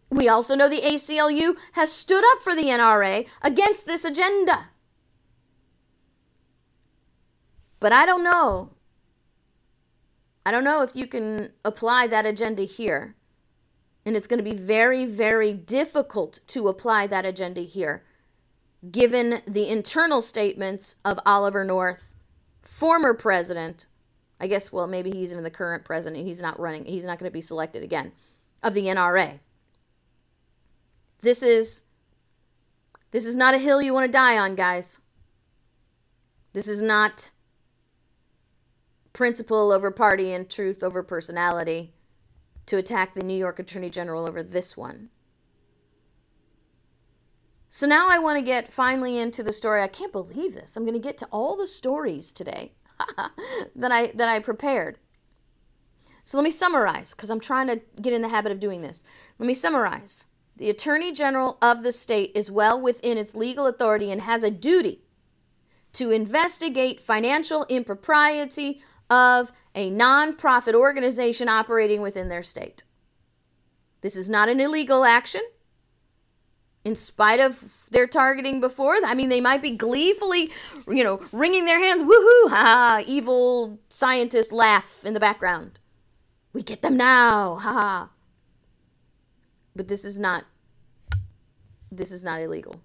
We 0.09 0.27
also 0.29 0.55
know 0.55 0.69
the 0.69 0.81
ACLU 0.81 1.57
has 1.73 1.91
stood 1.91 2.23
up 2.31 2.41
for 2.41 2.55
the 2.55 2.65
NRA 2.65 3.27
against 3.41 3.85
this 3.85 4.05
agenda. 4.05 4.69
But 7.79 7.93
I 7.93 8.05
don't 8.05 8.23
know. 8.23 8.71
I 10.45 10.51
don't 10.51 10.63
know 10.63 10.81
if 10.81 10.95
you 10.95 11.07
can 11.07 11.51
apply 11.63 12.07
that 12.07 12.25
agenda 12.25 12.63
here. 12.63 13.15
And 14.05 14.15
it's 14.15 14.27
going 14.27 14.37
to 14.37 14.43
be 14.43 14.55
very, 14.55 15.05
very 15.05 15.53
difficult 15.53 16.39
to 16.47 16.67
apply 16.67 17.07
that 17.07 17.25
agenda 17.25 17.61
here, 17.61 18.03
given 18.91 19.41
the 19.47 19.67
internal 19.67 20.21
statements 20.21 20.97
of 21.03 21.19
Oliver 21.25 21.63
North, 21.63 22.15
former 22.61 23.15
president. 23.15 23.87
I 24.39 24.47
guess, 24.47 24.71
well, 24.71 24.85
maybe 24.85 25.09
he's 25.09 25.31
even 25.31 25.43
the 25.43 25.49
current 25.49 25.83
president. 25.85 26.23
He's 26.23 26.41
not 26.41 26.59
running, 26.59 26.85
he's 26.85 27.05
not 27.05 27.17
going 27.17 27.29
to 27.29 27.33
be 27.33 27.41
selected 27.41 27.81
again, 27.81 28.11
of 28.61 28.75
the 28.75 28.85
NRA. 28.85 29.39
This 31.21 31.41
is. 31.41 31.83
This 33.11 33.25
is 33.25 33.37
not 33.37 33.53
a 33.53 33.59
hill 33.59 33.81
you 33.81 33.93
want 33.93 34.05
to 34.05 34.11
die 34.11 34.37
on, 34.37 34.55
guys. 34.55 34.99
This 36.51 36.67
is 36.67 36.81
not 36.81 37.31
principle 39.15 39.71
over 39.71 39.89
party 39.91 40.33
and 40.33 40.49
truth 40.49 40.83
over 40.83 41.01
personality 41.01 41.93
to 42.65 42.77
attack 42.77 43.13
the 43.13 43.23
New 43.23 43.37
York 43.37 43.57
Attorney 43.59 43.89
General 43.89 44.25
over 44.25 44.43
this 44.43 44.75
one. 44.75 45.09
So 47.69 47.87
now 47.87 48.07
I 48.09 48.19
want 48.19 48.37
to 48.37 48.45
get 48.45 48.73
finally 48.73 49.17
into 49.17 49.41
the 49.41 49.53
story. 49.53 49.81
I 49.81 49.87
can't 49.87 50.11
believe 50.11 50.53
this. 50.53 50.75
I'm 50.75 50.83
going 50.83 50.93
to 50.93 50.99
get 50.99 51.17
to 51.19 51.27
all 51.31 51.55
the 51.55 51.65
stories 51.65 52.31
today 52.31 52.73
that 53.75 53.91
I 53.91 54.07
that 54.07 54.27
I 54.27 54.39
prepared. 54.39 54.99
So 56.23 56.37
let 56.37 56.43
me 56.43 56.51
summarize 56.51 57.13
cuz 57.13 57.29
I'm 57.29 57.39
trying 57.39 57.67
to 57.67 57.81
get 58.01 58.13
in 58.13 58.21
the 58.21 58.29
habit 58.29 58.51
of 58.51 58.59
doing 58.59 58.81
this. 58.81 59.03
Let 59.39 59.47
me 59.47 59.53
summarize. 59.53 60.27
The 60.57 60.69
Attorney 60.69 61.11
General 61.11 61.57
of 61.61 61.83
the 61.83 61.91
state 61.91 62.31
is 62.35 62.51
well 62.51 62.79
within 62.79 63.17
its 63.17 63.35
legal 63.35 63.65
authority 63.65 64.11
and 64.11 64.21
has 64.21 64.43
a 64.43 64.51
duty 64.51 65.03
to 65.93 66.11
investigate 66.11 66.99
financial 66.99 67.65
impropriety 67.69 68.81
of 69.09 69.51
a 69.73 69.91
nonprofit 69.91 70.73
organization 70.73 71.49
operating 71.49 72.01
within 72.01 72.29
their 72.29 72.43
state. 72.43 72.83
This 74.01 74.15
is 74.15 74.29
not 74.29 74.49
an 74.49 74.59
illegal 74.59 75.03
action. 75.03 75.41
In 76.83 76.95
spite 76.95 77.39
of 77.39 77.89
their 77.89 78.05
targeting 78.05 78.61
before, 78.61 78.95
I 79.03 79.15
mean, 79.15 79.29
they 79.29 79.41
might 79.41 79.63
be 79.63 79.71
gleefully, 79.71 80.51
you 80.87 81.03
know, 81.03 81.19
wringing 81.31 81.65
their 81.65 81.79
hands, 81.79 82.03
woohoo, 82.03 82.49
ha, 82.49 83.01
evil 83.07 83.79
scientists 83.89 84.51
laugh 84.51 85.03
in 85.03 85.15
the 85.15 85.19
background. 85.19 85.79
We 86.53 86.61
get 86.61 86.83
them 86.83 86.95
now, 86.95 87.55
ha 87.55 87.73
ha. 87.73 88.09
But 89.75 89.87
this 89.87 90.05
is 90.05 90.19
not, 90.19 90.45
this 91.91 92.11
is 92.11 92.23
not 92.23 92.39
illegal. 92.39 92.79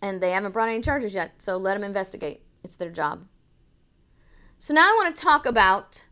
And 0.00 0.22
they 0.22 0.30
haven't 0.30 0.52
brought 0.52 0.70
any 0.70 0.80
charges 0.80 1.14
yet, 1.14 1.42
so 1.42 1.58
let 1.58 1.74
them 1.74 1.84
investigate. 1.84 2.42
It's 2.62 2.76
their 2.76 2.90
job. 2.90 3.26
So 4.58 4.74
now 4.74 4.82
I 4.82 5.02
want 5.02 5.16
to 5.16 5.22
talk 5.22 5.46
about 5.46 6.06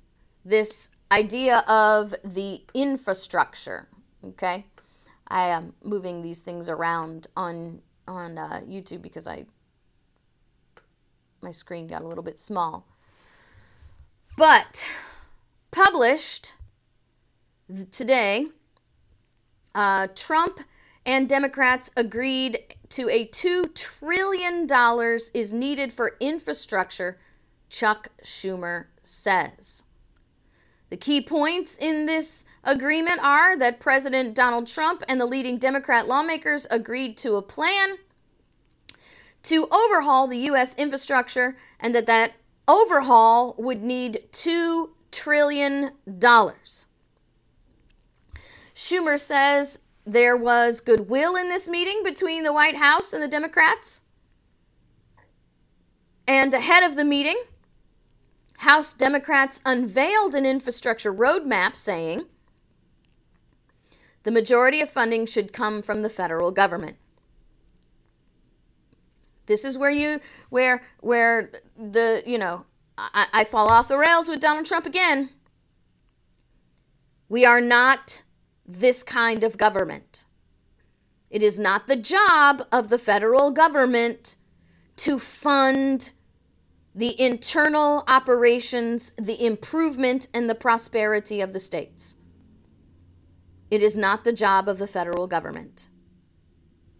this 0.44 0.90
idea 1.12 1.58
of 1.68 2.14
the 2.24 2.62
infrastructure. 2.74 3.88
Okay, 4.24 4.66
I 5.28 5.48
am 5.48 5.74
moving 5.84 6.22
these 6.22 6.40
things 6.40 6.68
around 6.68 7.26
on 7.37 7.82
on 8.06 8.38
uh, 8.38 8.61
YouTube 8.66 9.02
because 9.02 9.26
I 9.26 9.44
my 11.42 11.50
screen 11.50 11.87
got 11.87 12.02
a 12.02 12.08
little 12.08 12.24
bit 12.24 12.38
small. 12.38 12.87
But 14.37 14.88
published 15.70 16.56
today, 17.90 18.46
uh, 19.74 20.08
Trump 20.14 20.61
and 21.04 21.28
Democrats 21.28 21.90
agreed 21.96 22.74
to 22.90 23.08
a 23.08 23.26
$2 23.28 23.74
trillion 23.74 24.66
is 25.34 25.52
needed 25.52 25.92
for 25.92 26.16
infrastructure, 26.20 27.18
Chuck 27.68 28.08
Schumer 28.22 28.87
says. 29.02 29.84
The 30.90 30.96
key 30.96 31.20
points 31.20 31.76
in 31.76 32.06
this 32.06 32.46
agreement 32.64 33.20
are 33.22 33.56
that 33.56 33.78
President 33.78 34.34
Donald 34.34 34.66
Trump 34.66 35.02
and 35.06 35.20
the 35.20 35.26
leading 35.26 35.58
Democrat 35.58 36.08
lawmakers 36.08 36.66
agreed 36.70 37.18
to 37.18 37.37
a 37.37 37.42
plan 37.42 37.98
to 39.42 39.68
overhaul 39.70 40.26
the 40.26 40.38
U.S. 40.38 40.74
infrastructure 40.76 41.56
and 41.78 41.94
that 41.94 42.06
that 42.06 42.34
overhaul 42.66 43.54
would 43.58 43.82
need 43.82 44.22
$2 44.32 44.88
trillion. 45.11 45.90
Schumer 48.74 49.20
says 49.20 49.80
there 50.12 50.36
was 50.36 50.80
goodwill 50.80 51.36
in 51.36 51.50
this 51.50 51.68
meeting 51.68 52.02
between 52.02 52.42
the 52.42 52.52
White 52.52 52.76
House 52.76 53.12
and 53.12 53.22
the 53.22 53.28
Democrats. 53.28 54.02
And 56.26 56.52
ahead 56.54 56.82
of 56.82 56.96
the 56.96 57.04
meeting, 57.04 57.38
House 58.58 58.92
Democrats 58.92 59.60
unveiled 59.66 60.34
an 60.34 60.46
infrastructure 60.46 61.12
roadmap 61.12 61.76
saying 61.76 62.24
the 64.22 64.30
majority 64.30 64.80
of 64.80 64.88
funding 64.88 65.26
should 65.26 65.52
come 65.52 65.82
from 65.82 66.02
the 66.02 66.10
federal 66.10 66.50
government. 66.50 66.96
This 69.46 69.64
is 69.64 69.78
where 69.78 69.90
you 69.90 70.20
where 70.50 70.82
where 71.00 71.50
the 71.76 72.22
you 72.26 72.36
know 72.36 72.64
I, 72.98 73.26
I 73.32 73.44
fall 73.44 73.68
off 73.68 73.88
the 73.88 73.96
rails 73.96 74.28
with 74.28 74.40
Donald 74.40 74.66
Trump 74.66 74.86
again. 74.86 75.30
We 77.28 77.44
are 77.44 77.60
not 77.60 78.22
this 78.68 79.02
kind 79.02 79.42
of 79.42 79.57
government. 79.57 80.26
It 81.31 81.42
is 81.42 81.59
not 81.59 81.87
the 81.87 81.96
job 81.96 82.62
of 82.70 82.90
the 82.90 82.98
federal 82.98 83.50
government 83.50 84.37
to 84.96 85.18
fund 85.18 86.12
the 86.94 87.18
internal 87.20 88.04
operations, 88.09 89.12
the 89.16 89.44
improvement, 89.44 90.28
and 90.35 90.48
the 90.50 90.54
prosperity 90.54 91.40
of 91.40 91.52
the 91.52 91.61
states. 91.61 92.16
It 93.70 93.83
is 93.83 93.96
not 93.96 94.24
the 94.24 94.33
job 94.33 94.68
of 94.68 94.78
the 94.78 94.87
federal 94.87 95.26
government. 95.26 95.88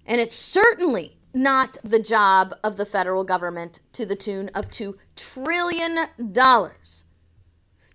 And 0.07 0.21
it's 0.21 0.37
certainly 0.37 1.19
not 1.35 1.79
the 1.83 1.99
job 1.99 2.55
of 2.63 2.77
the 2.77 2.87
federal 2.87 3.25
government 3.25 3.81
to 3.93 4.07
the 4.07 4.17
tune 4.17 4.51
of 4.55 4.71
$2 4.71 4.95
trillion. 5.17 6.07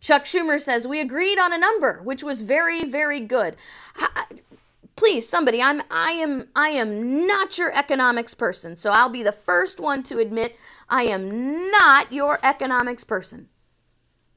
Chuck 0.04 0.26
Schumer 0.26 0.60
says, 0.60 0.86
We 0.86 1.00
agreed 1.00 1.40
on 1.40 1.54
a 1.54 1.58
number, 1.58 2.02
which 2.04 2.24
was 2.24 2.42
very, 2.42 2.84
very 2.84 3.22
good. 3.22 3.56
Please, 4.98 5.28
somebody, 5.28 5.62
I'm 5.62 5.82
I 5.90 6.12
am 6.12 6.50
I 6.56 6.70
am 6.70 7.26
not 7.26 7.58
your 7.58 7.76
economics 7.76 8.34
person, 8.34 8.76
so 8.78 8.92
I'll 8.92 9.10
be 9.10 9.24
the 9.24 9.32
first 9.32 9.80
one 9.80 10.04
to 10.04 10.20
admit 10.20 10.58
I 10.90 11.04
am 11.04 11.72
not 11.72 12.12
your 12.12 12.38
economics 12.44 13.04
person. 13.04 13.48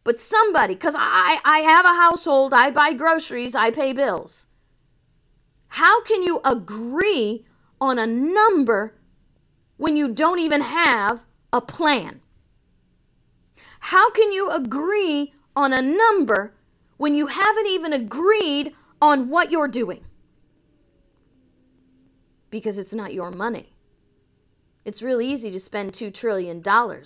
But 0.04 0.20
somebody, 0.20 0.74
because 0.74 0.94
I, 0.96 1.40
I 1.44 1.58
have 1.58 1.84
a 1.84 2.00
household, 2.00 2.54
I 2.54 2.70
buy 2.70 2.92
groceries, 2.92 3.56
I 3.56 3.72
pay 3.72 3.92
bills. 3.92 4.46
How 5.68 6.00
can 6.02 6.22
you 6.22 6.40
agree 6.44 7.44
on 7.80 7.98
a 7.98 8.06
number 8.06 8.94
when 9.76 9.96
you 9.96 10.12
don't 10.12 10.38
even 10.38 10.60
have 10.60 11.26
a 11.52 11.60
plan? 11.60 12.20
How 13.80 14.10
can 14.10 14.32
you 14.32 14.50
agree 14.50 15.34
on 15.56 15.72
a 15.72 15.82
number 15.82 16.54
when 16.98 17.14
you 17.14 17.26
haven't 17.26 17.66
even 17.66 17.92
agreed 17.92 18.74
on 19.02 19.28
what 19.28 19.50
you're 19.50 19.66
doing? 19.66 20.04
Because 22.50 22.78
it's 22.78 22.94
not 22.94 23.14
your 23.14 23.30
money. 23.30 23.72
It's 24.84 25.02
really 25.02 25.26
easy 25.26 25.50
to 25.50 25.58
spend 25.58 25.92
$2 25.92 26.14
trillion 26.14 26.62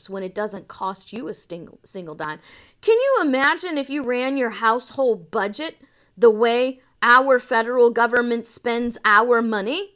when 0.08 0.22
it 0.22 0.34
doesn't 0.34 0.68
cost 0.68 1.14
you 1.14 1.28
a 1.28 1.34
single, 1.34 1.78
single 1.82 2.14
dime. 2.14 2.38
Can 2.82 2.96
you 2.96 3.18
imagine 3.22 3.78
if 3.78 3.88
you 3.88 4.04
ran 4.04 4.36
your 4.36 4.50
household 4.50 5.30
budget 5.30 5.76
the 6.14 6.28
way 6.28 6.80
our 7.00 7.38
federal 7.38 7.88
government 7.88 8.46
spends 8.46 8.98
our 9.06 9.40
money? 9.40 9.94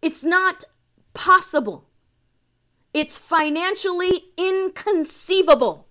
It's 0.00 0.24
not 0.24 0.64
possible. 1.12 1.90
It's 2.94 3.18
financially 3.18 4.32
inconceivable. 4.38 5.89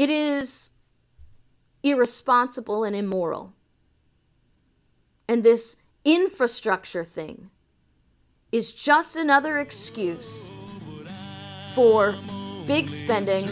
It 0.00 0.08
is 0.08 0.70
irresponsible 1.82 2.84
and 2.84 2.96
immoral. 2.96 3.52
And 5.28 5.42
this 5.42 5.76
infrastructure 6.06 7.04
thing 7.04 7.50
is 8.50 8.72
just 8.72 9.16
another 9.16 9.58
excuse 9.58 10.50
for 11.74 12.14
big 12.66 12.88
spending 12.88 13.46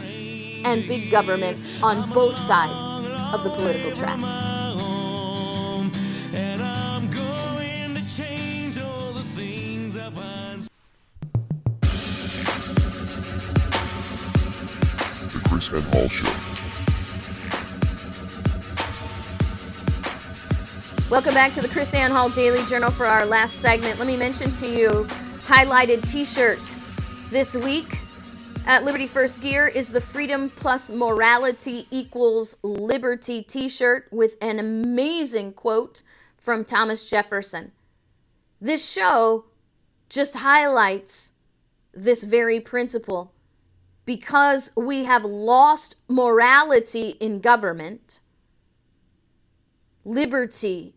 and 0.64 0.88
big 0.88 1.11
government 1.11 1.58
on 1.82 2.11
both 2.14 2.38
sides 2.38 3.06
of 3.34 3.44
the 3.44 3.50
political 3.50 3.92
track. 3.92 4.58
Welcome 21.11 21.35
back 21.35 21.52
to 21.52 21.61
the 21.61 21.68
KrisAnne 21.68 22.09
Hall 22.11 22.31
Daily 22.31 22.64
Journal 22.64 22.90
for 22.90 23.04
our 23.04 23.26
last 23.26 23.57
segment. 23.57 23.98
Let 23.98 24.07
me 24.07 24.16
mention 24.16 24.50
to 24.52 24.66
you 24.66 24.88
highlighted 25.44 26.11
t-shirt 26.11 26.76
this 27.31 27.54
week 27.54 27.98
at 28.64 28.85
Liberty 28.85 29.07
First 29.07 29.42
Gear 29.42 29.68
is 29.68 29.90
the 29.90 30.00
Freedom 30.00 30.50
Plus 30.57 30.90
Morality 30.90 31.87
Equals 31.90 32.57
Liberty 32.62 33.42
t-shirt 33.42 34.09
with 34.11 34.37
an 34.40 34.59
amazing 34.59 35.52
quote 35.52 36.02
from 36.38 36.64
Thomas 36.64 37.04
Jefferson. 37.04 37.72
This 38.59 38.90
show 38.90 39.44
just 40.09 40.37
highlights 40.37 41.33
this 41.92 42.24
very 42.24 42.59
principle 42.59 43.35
because 44.09 44.73
we 44.75 45.05
have 45.05 45.23
lost 45.23 45.97
morality 46.09 47.11
in 47.21 47.40
government. 47.40 48.21
Liberty 50.03 50.94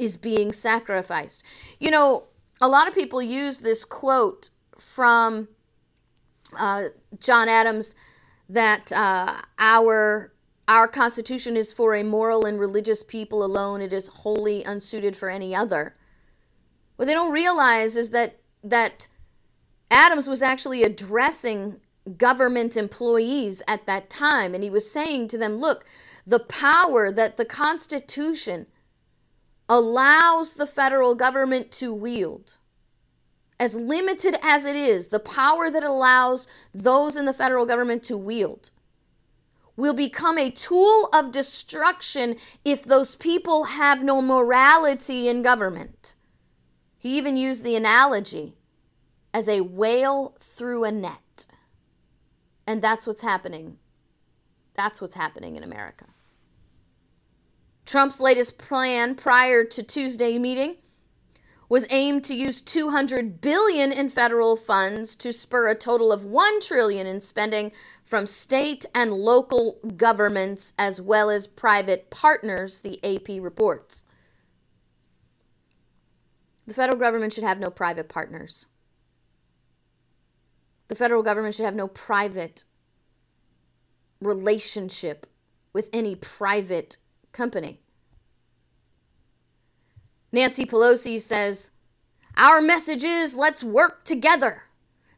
is 0.00 0.16
being 0.16 0.52
sacrificed. 0.52 1.44
You 1.78 1.92
know, 1.92 2.24
a 2.60 2.66
lot 2.66 2.88
of 2.88 2.94
people 2.94 3.22
use 3.22 3.60
this 3.60 3.84
quote 3.84 4.50
from 4.76 5.46
uh, 6.58 6.86
John 7.20 7.48
Adams 7.48 7.94
that 8.48 8.90
uh, 8.90 9.42
our 9.60 10.32
our 10.66 10.88
Constitution 10.88 11.56
is 11.56 11.72
for 11.72 11.94
a 11.94 12.02
moral 12.02 12.44
and 12.44 12.58
religious 12.58 13.04
people 13.04 13.44
alone. 13.44 13.80
It 13.80 13.92
is 13.92 14.08
wholly 14.08 14.64
unsuited 14.64 15.16
for 15.16 15.28
any 15.28 15.54
other. 15.54 15.94
What 16.96 17.04
they 17.04 17.14
don't 17.14 17.30
realize 17.30 17.94
is 17.94 18.10
that 18.10 18.40
that 18.64 19.06
Adams 19.88 20.28
was 20.28 20.42
actually 20.42 20.82
addressing 20.82 21.80
government 22.16 22.76
employees 22.76 23.62
at 23.68 23.86
that 23.86 24.10
time, 24.10 24.54
and 24.54 24.64
he 24.64 24.70
was 24.70 24.90
saying 24.90 25.28
to 25.28 25.38
them, 25.38 25.58
"Look, 25.58 25.84
the 26.26 26.40
power 26.40 27.10
that 27.10 27.36
the 27.36 27.44
Constitution 27.44 28.66
allows 29.68 30.54
the 30.54 30.66
federal 30.66 31.14
government 31.14 31.70
to 31.70 31.92
wield, 31.94 32.58
as 33.58 33.76
limited 33.76 34.36
as 34.42 34.64
it 34.64 34.74
is, 34.74 35.08
the 35.08 35.20
power 35.20 35.70
that 35.70 35.84
allows 35.84 36.48
those 36.72 37.14
in 37.14 37.24
the 37.26 37.32
federal 37.32 37.66
government 37.66 38.02
to 38.04 38.16
wield, 38.16 38.70
will 39.76 39.94
become 39.94 40.38
a 40.38 40.50
tool 40.50 41.08
of 41.12 41.30
destruction 41.30 42.36
if 42.64 42.84
those 42.84 43.14
people 43.16 43.64
have 43.64 44.02
no 44.02 44.20
morality 44.20 45.28
in 45.28 45.42
government. 45.42 46.14
He 46.98 47.16
even 47.16 47.36
used 47.36 47.64
the 47.64 47.76
analogy 47.76 48.56
as 49.32 49.48
a 49.48 49.60
whale 49.62 50.36
through 50.40 50.84
a 50.84 50.92
net. 50.92 51.29
And 52.70 52.80
that's 52.80 53.04
what's 53.04 53.22
happening. 53.22 53.78
That's 54.74 55.00
what's 55.00 55.16
happening 55.16 55.56
in 55.56 55.64
America. 55.64 56.04
Trump's 57.84 58.20
latest 58.20 58.58
plan 58.58 59.16
prior 59.16 59.64
to 59.64 59.82
Tuesday 59.82 60.38
meeting 60.38 60.76
was 61.68 61.84
aimed 61.90 62.22
to 62.22 62.34
use 62.36 62.60
200 62.60 63.40
billion 63.40 63.90
in 63.90 64.08
federal 64.08 64.54
funds 64.54 65.16
to 65.16 65.32
spur 65.32 65.66
a 65.66 65.74
total 65.74 66.12
of 66.12 66.24
1 66.24 66.60
trillion 66.60 67.08
in 67.08 67.18
spending 67.18 67.72
from 68.04 68.24
state 68.24 68.86
and 68.94 69.14
local 69.14 69.80
governments 69.96 70.72
as 70.78 71.00
well 71.00 71.28
as 71.28 71.48
private 71.48 72.08
partners, 72.08 72.82
the 72.82 73.02
AP 73.02 73.42
reports. 73.42 74.04
The 76.68 76.74
federal 76.74 77.00
government 77.00 77.32
should 77.32 77.42
have 77.42 77.58
no 77.58 77.70
private 77.70 78.08
partners. 78.08 78.68
The 80.90 80.96
federal 80.96 81.22
government 81.22 81.54
should 81.54 81.66
have 81.66 81.76
no 81.76 81.86
private 81.86 82.64
relationship 84.20 85.24
with 85.72 85.88
any 85.92 86.16
private 86.16 86.96
company. 87.30 87.78
Nancy 90.32 90.66
Pelosi 90.66 91.20
says, 91.20 91.70
Our 92.36 92.60
message 92.60 93.04
is 93.04 93.36
let's 93.36 93.62
work 93.62 94.04
together. 94.04 94.64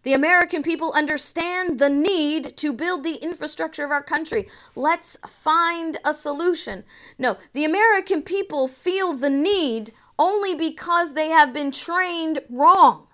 The 0.02 0.12
American 0.12 0.62
people 0.62 0.92
understand 0.92 1.78
the 1.78 1.88
need 1.88 2.54
to 2.58 2.74
build 2.74 3.02
the 3.02 3.14
infrastructure 3.14 3.86
of 3.86 3.90
our 3.90 4.02
country. 4.02 4.48
Let's 4.76 5.16
find 5.26 5.96
a 6.04 6.12
solution. 6.12 6.84
No, 7.16 7.38
the 7.54 7.64
American 7.64 8.20
people 8.20 8.68
feel 8.68 9.14
the 9.14 9.30
need 9.30 9.92
only 10.18 10.54
because 10.54 11.14
they 11.14 11.30
have 11.30 11.54
been 11.54 11.72
trained 11.72 12.40
wrong. 12.50 13.06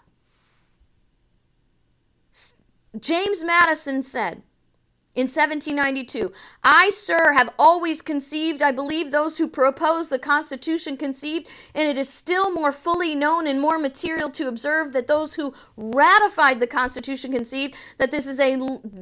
James 3.00 3.44
Madison 3.44 4.02
said, 4.02 4.42
in 5.18 5.22
1792. 5.22 6.32
I, 6.62 6.90
sir, 6.90 7.32
have 7.32 7.52
always 7.58 8.02
conceived, 8.02 8.62
I 8.62 8.70
believe 8.70 9.10
those 9.10 9.38
who 9.38 9.48
propose 9.48 10.10
the 10.10 10.18
Constitution 10.18 10.96
conceived, 10.96 11.48
and 11.74 11.88
it 11.88 11.98
is 11.98 12.08
still 12.08 12.54
more 12.54 12.70
fully 12.70 13.16
known 13.16 13.48
and 13.48 13.60
more 13.60 13.78
material 13.78 14.30
to 14.30 14.46
observe 14.46 14.92
that 14.92 15.08
those 15.08 15.34
who 15.34 15.54
ratified 15.76 16.60
the 16.60 16.68
Constitution 16.68 17.32
conceived 17.32 17.74
that 17.98 18.12
this 18.12 18.28
is 18.28 18.38
a 18.38 18.56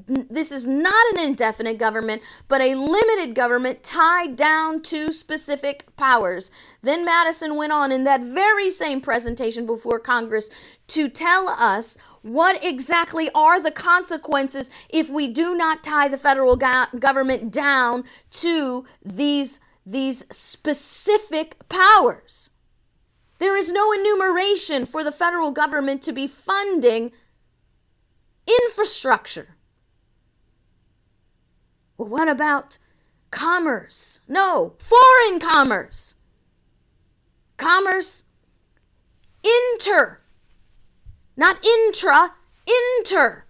this 0.09 0.53
is 0.53 0.67
not 0.67 1.13
an 1.13 1.21
indefinite 1.21 1.77
government, 1.77 2.23
but 2.49 2.63
a 2.63 2.75
limited 2.77 3.35
government 3.35 3.83
tied 3.83 4.37
down 4.37 4.81
to 4.83 5.13
specific 5.13 5.85
powers. 5.97 6.51
Then 6.87 7.05
Madison 7.05 7.57
went 7.57 7.73
on 7.73 7.91
in 7.91 8.05
that 8.05 8.21
very 8.21 8.71
same 8.71 9.01
presentation 9.01 9.67
before 9.67 9.99
Congress 9.99 10.51
to 10.89 11.09
tell 11.09 11.49
us 11.49 11.99
what 12.23 12.63
exactly 12.65 13.29
are 13.35 13.61
the 13.61 13.71
consequences 13.71 14.71
if 14.89 15.11
we 15.11 15.27
do 15.27 15.57
not 15.57 15.83
tie 15.83 16.09
the 16.09 16.19
federal 16.19 16.57
go- 16.57 16.87
government 16.99 17.53
down 17.53 18.05
to 18.31 18.85
these, 19.05 19.61
these 19.85 20.25
specific 20.31 21.57
powers. 21.69 22.51
There 23.39 23.57
is 23.57 23.73
no 23.73 23.93
enumeration 23.93 24.87
for 24.87 25.03
the 25.03 25.13
federal 25.13 25.51
government 25.51 26.03
to 26.03 26.13
be 26.13 26.27
funding 26.27 27.13
infrastructure. 28.47 29.57
Well, 31.99 32.09
what 32.09 32.29
about 32.29 32.79
commerce? 33.31 34.21
No, 34.29 34.75
foreign 34.79 35.41
commerce. 35.41 36.16
Commerce 37.57 38.25
inter 39.75 40.21
not 41.37 41.65
intra, 41.65 42.35
inter. 42.67 43.45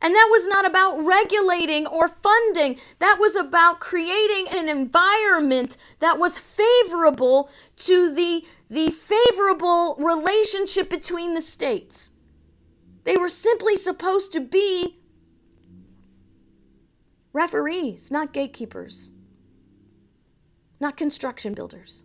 And 0.00 0.14
that 0.14 0.28
was 0.30 0.48
not 0.48 0.64
about 0.64 0.98
regulating 1.04 1.86
or 1.86 2.08
funding. 2.08 2.78
That 2.98 3.18
was 3.20 3.36
about 3.36 3.78
creating 3.78 4.48
an 4.48 4.68
environment 4.68 5.76
that 6.00 6.18
was 6.18 6.38
favorable 6.38 7.48
to 7.76 8.12
the, 8.12 8.44
the 8.68 8.90
favorable 8.90 9.94
relationship 9.96 10.90
between 10.90 11.34
the 11.34 11.40
states. 11.40 12.10
They 13.04 13.16
were 13.16 13.28
simply 13.28 13.76
supposed 13.76 14.32
to 14.32 14.40
be 14.40 14.98
referees, 17.32 18.10
not 18.10 18.32
gatekeepers, 18.32 19.12
not 20.80 20.96
construction 20.96 21.54
builders. 21.54 22.02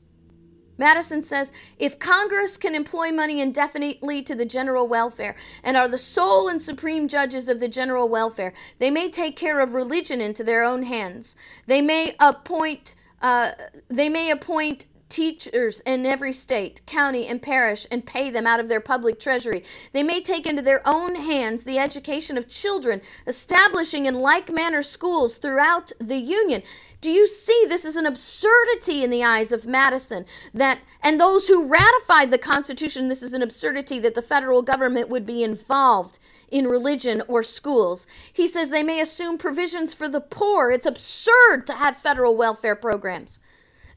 Madison 0.78 1.24
says 1.24 1.52
if 1.78 2.00
Congress 2.00 2.58
can 2.58 2.76
employ 2.76 3.12
money 3.12 3.42
indefinitely 3.42 4.22
to 4.24 4.36
the 4.36 4.46
general 4.46 4.88
welfare 4.88 5.36
and 5.64 5.78
are 5.78 5.88
the 5.88 5.98
sole 5.98 6.48
and 6.48 6.62
supreme 6.62 7.08
judges 7.08 7.50
of 7.50 7.60
the 7.60 7.68
general 7.68 8.10
welfare, 8.10 8.54
they 8.80 8.90
may 8.90 9.10
take 9.10 9.36
care 9.36 9.60
of 9.60 9.74
religion 9.74 10.22
into 10.22 10.44
their 10.44 10.64
own 10.64 10.84
hands. 10.84 11.36
They 11.66 11.82
may 11.82 12.16
appoint. 12.20 12.96
Uh, 13.22 13.52
they 13.88 14.10
may 14.10 14.30
appoint 14.30 14.86
teachers 15.10 15.80
in 15.82 16.06
every 16.06 16.34
state, 16.34 16.86
county, 16.86 17.28
and 17.28 17.42
parish 17.42 17.88
and 17.92 18.06
pay 18.06 18.30
them 18.30 18.48
out 18.48 18.60
of 18.60 18.68
their 18.68 18.82
public 18.82 19.20
treasury. 19.20 19.64
They 19.94 20.04
may 20.04 20.22
take 20.22 20.46
into 20.46 20.62
their 20.62 20.82
own 20.86 21.16
hands 21.16 21.64
the 21.64 21.80
education 21.80 22.38
of 22.38 22.50
children, 22.50 23.02
establishing 23.26 24.06
in 24.06 24.16
like 24.16 24.52
manner 24.52 24.82
schools 24.82 25.38
throughout 25.38 25.92
the 26.00 26.18
Union. 26.18 26.64
Do 27.00 27.12
you 27.12 27.28
see 27.28 27.66
this 27.68 27.86
is 27.86 27.96
an 27.96 28.08
absurdity 28.08 29.04
in 29.04 29.12
the 29.12 29.24
eyes 29.24 29.52
of 29.52 29.68
Madison 29.68 30.26
that 30.54 30.80
and 31.04 31.20
those 31.20 31.48
who 31.48 31.66
ratified 31.66 32.32
the 32.32 32.40
Constitution 32.40 33.08
this 33.08 33.22
is 33.22 33.34
an 33.34 33.44
absurdity 33.44 34.00
that 34.00 34.16
the 34.16 34.22
federal 34.22 34.64
government 34.64 35.08
would 35.08 35.26
be 35.26 35.44
involved 35.44 36.18
in 36.50 36.68
religion 36.68 37.22
or 37.28 37.44
schools. 37.44 38.08
He 38.32 38.48
says 38.48 38.70
they 38.70 38.84
may 38.84 39.00
assume 39.00 39.38
provisions 39.38 39.94
for 39.94 40.08
the 40.08 40.22
poor. 40.22 40.72
It's 40.72 40.86
absurd 40.86 41.68
to 41.68 41.74
have 41.74 41.98
federal 41.98 42.36
welfare 42.36 42.76
programs. 42.76 43.40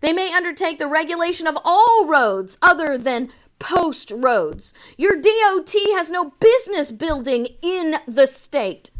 They 0.01 0.13
may 0.13 0.33
undertake 0.33 0.79
the 0.79 0.89
regulation 0.89 1.47
of 1.47 1.59
all 1.65 2.07
roads 2.07 2.59
other 2.63 2.97
than 2.97 3.31
post 3.59 4.11
roads. 4.11 4.73
Your 4.97 5.21
DOT 5.21 5.75
has 5.95 6.11
no 6.11 6.33
business 6.41 6.91
building 6.91 7.49
in 7.63 7.97
the 8.09 8.27
state. 8.27 8.91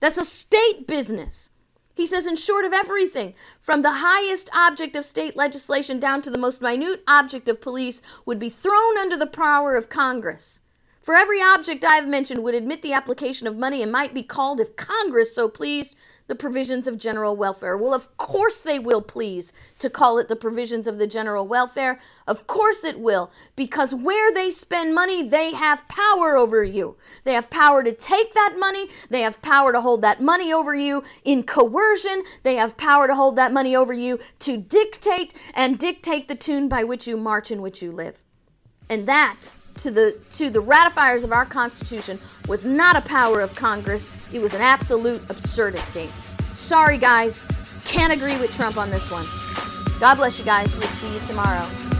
That's 0.00 0.18
a 0.18 0.24
state 0.24 0.86
business. 0.86 1.50
He 1.94 2.06
says, 2.06 2.26
in 2.26 2.36
short 2.36 2.64
of 2.64 2.72
everything, 2.72 3.34
from 3.60 3.82
the 3.82 3.92
highest 3.96 4.50
object 4.54 4.96
of 4.96 5.04
state 5.04 5.36
legislation 5.36 6.00
down 6.00 6.22
to 6.22 6.30
the 6.30 6.38
most 6.38 6.62
minute 6.62 7.02
object 7.06 7.48
of 7.48 7.60
police, 7.60 8.02
would 8.24 8.38
be 8.38 8.48
thrown 8.48 8.98
under 8.98 9.16
the 9.16 9.26
power 9.26 9.76
of 9.76 9.88
Congress. 9.88 10.60
For 11.02 11.14
every 11.14 11.40
object 11.42 11.84
I 11.84 11.96
have 11.96 12.08
mentioned 12.08 12.42
would 12.42 12.54
admit 12.54 12.82
the 12.82 12.92
application 12.92 13.46
of 13.46 13.56
money 13.56 13.82
and 13.82 13.92
might 13.92 14.14
be 14.14 14.22
called, 14.22 14.60
if 14.60 14.76
Congress 14.76 15.34
so 15.34 15.48
pleased, 15.48 15.94
the 16.32 16.36
provisions 16.36 16.86
of 16.86 16.96
general 16.96 17.36
welfare. 17.36 17.76
Well, 17.76 17.92
of 17.92 18.16
course 18.16 18.62
they 18.62 18.78
will 18.78 19.02
please 19.02 19.52
to 19.78 19.90
call 19.90 20.16
it 20.16 20.28
the 20.28 20.34
provisions 20.34 20.86
of 20.86 20.96
the 20.96 21.06
general 21.06 21.46
welfare. 21.46 22.00
Of 22.26 22.46
course 22.46 22.84
it 22.84 22.98
will, 22.98 23.30
because 23.54 23.94
where 23.94 24.32
they 24.32 24.48
spend 24.48 24.94
money, 24.94 25.22
they 25.22 25.52
have 25.52 25.86
power 25.88 26.34
over 26.38 26.64
you. 26.64 26.96
They 27.24 27.34
have 27.34 27.50
power 27.50 27.84
to 27.84 27.92
take 27.92 28.32
that 28.32 28.54
money, 28.58 28.88
they 29.10 29.20
have 29.20 29.42
power 29.42 29.72
to 29.72 29.82
hold 29.82 30.00
that 30.00 30.22
money 30.22 30.54
over 30.54 30.74
you 30.74 31.04
in 31.22 31.42
coercion, 31.42 32.22
they 32.44 32.54
have 32.54 32.78
power 32.78 33.06
to 33.06 33.14
hold 33.14 33.36
that 33.36 33.52
money 33.52 33.76
over 33.76 33.92
you 33.92 34.18
to 34.38 34.56
dictate 34.56 35.34
and 35.52 35.78
dictate 35.78 36.28
the 36.28 36.34
tune 36.34 36.66
by 36.66 36.82
which 36.82 37.06
you 37.06 37.18
march 37.18 37.50
and 37.50 37.60
which 37.60 37.82
you 37.82 37.92
live. 37.92 38.24
And 38.88 39.06
that 39.06 39.50
to 39.76 39.90
the 39.90 40.16
to 40.32 40.50
the 40.50 40.60
ratifiers 40.60 41.24
of 41.24 41.32
our 41.32 41.46
Constitution 41.46 42.18
was 42.48 42.64
not 42.64 42.96
a 42.96 43.00
power 43.02 43.40
of 43.40 43.54
Congress. 43.54 44.10
It 44.32 44.40
was 44.40 44.54
an 44.54 44.60
absolute 44.60 45.22
absurdity. 45.28 46.10
Sorry, 46.52 46.98
guys, 46.98 47.44
can't 47.84 48.12
agree 48.12 48.36
with 48.38 48.52
Trump 48.52 48.76
on 48.76 48.90
this 48.90 49.10
one. 49.10 49.26
God 50.00 50.16
bless 50.16 50.38
you 50.38 50.44
guys. 50.44 50.76
We'll 50.76 50.86
see 50.88 51.12
you 51.12 51.20
tomorrow. 51.20 51.91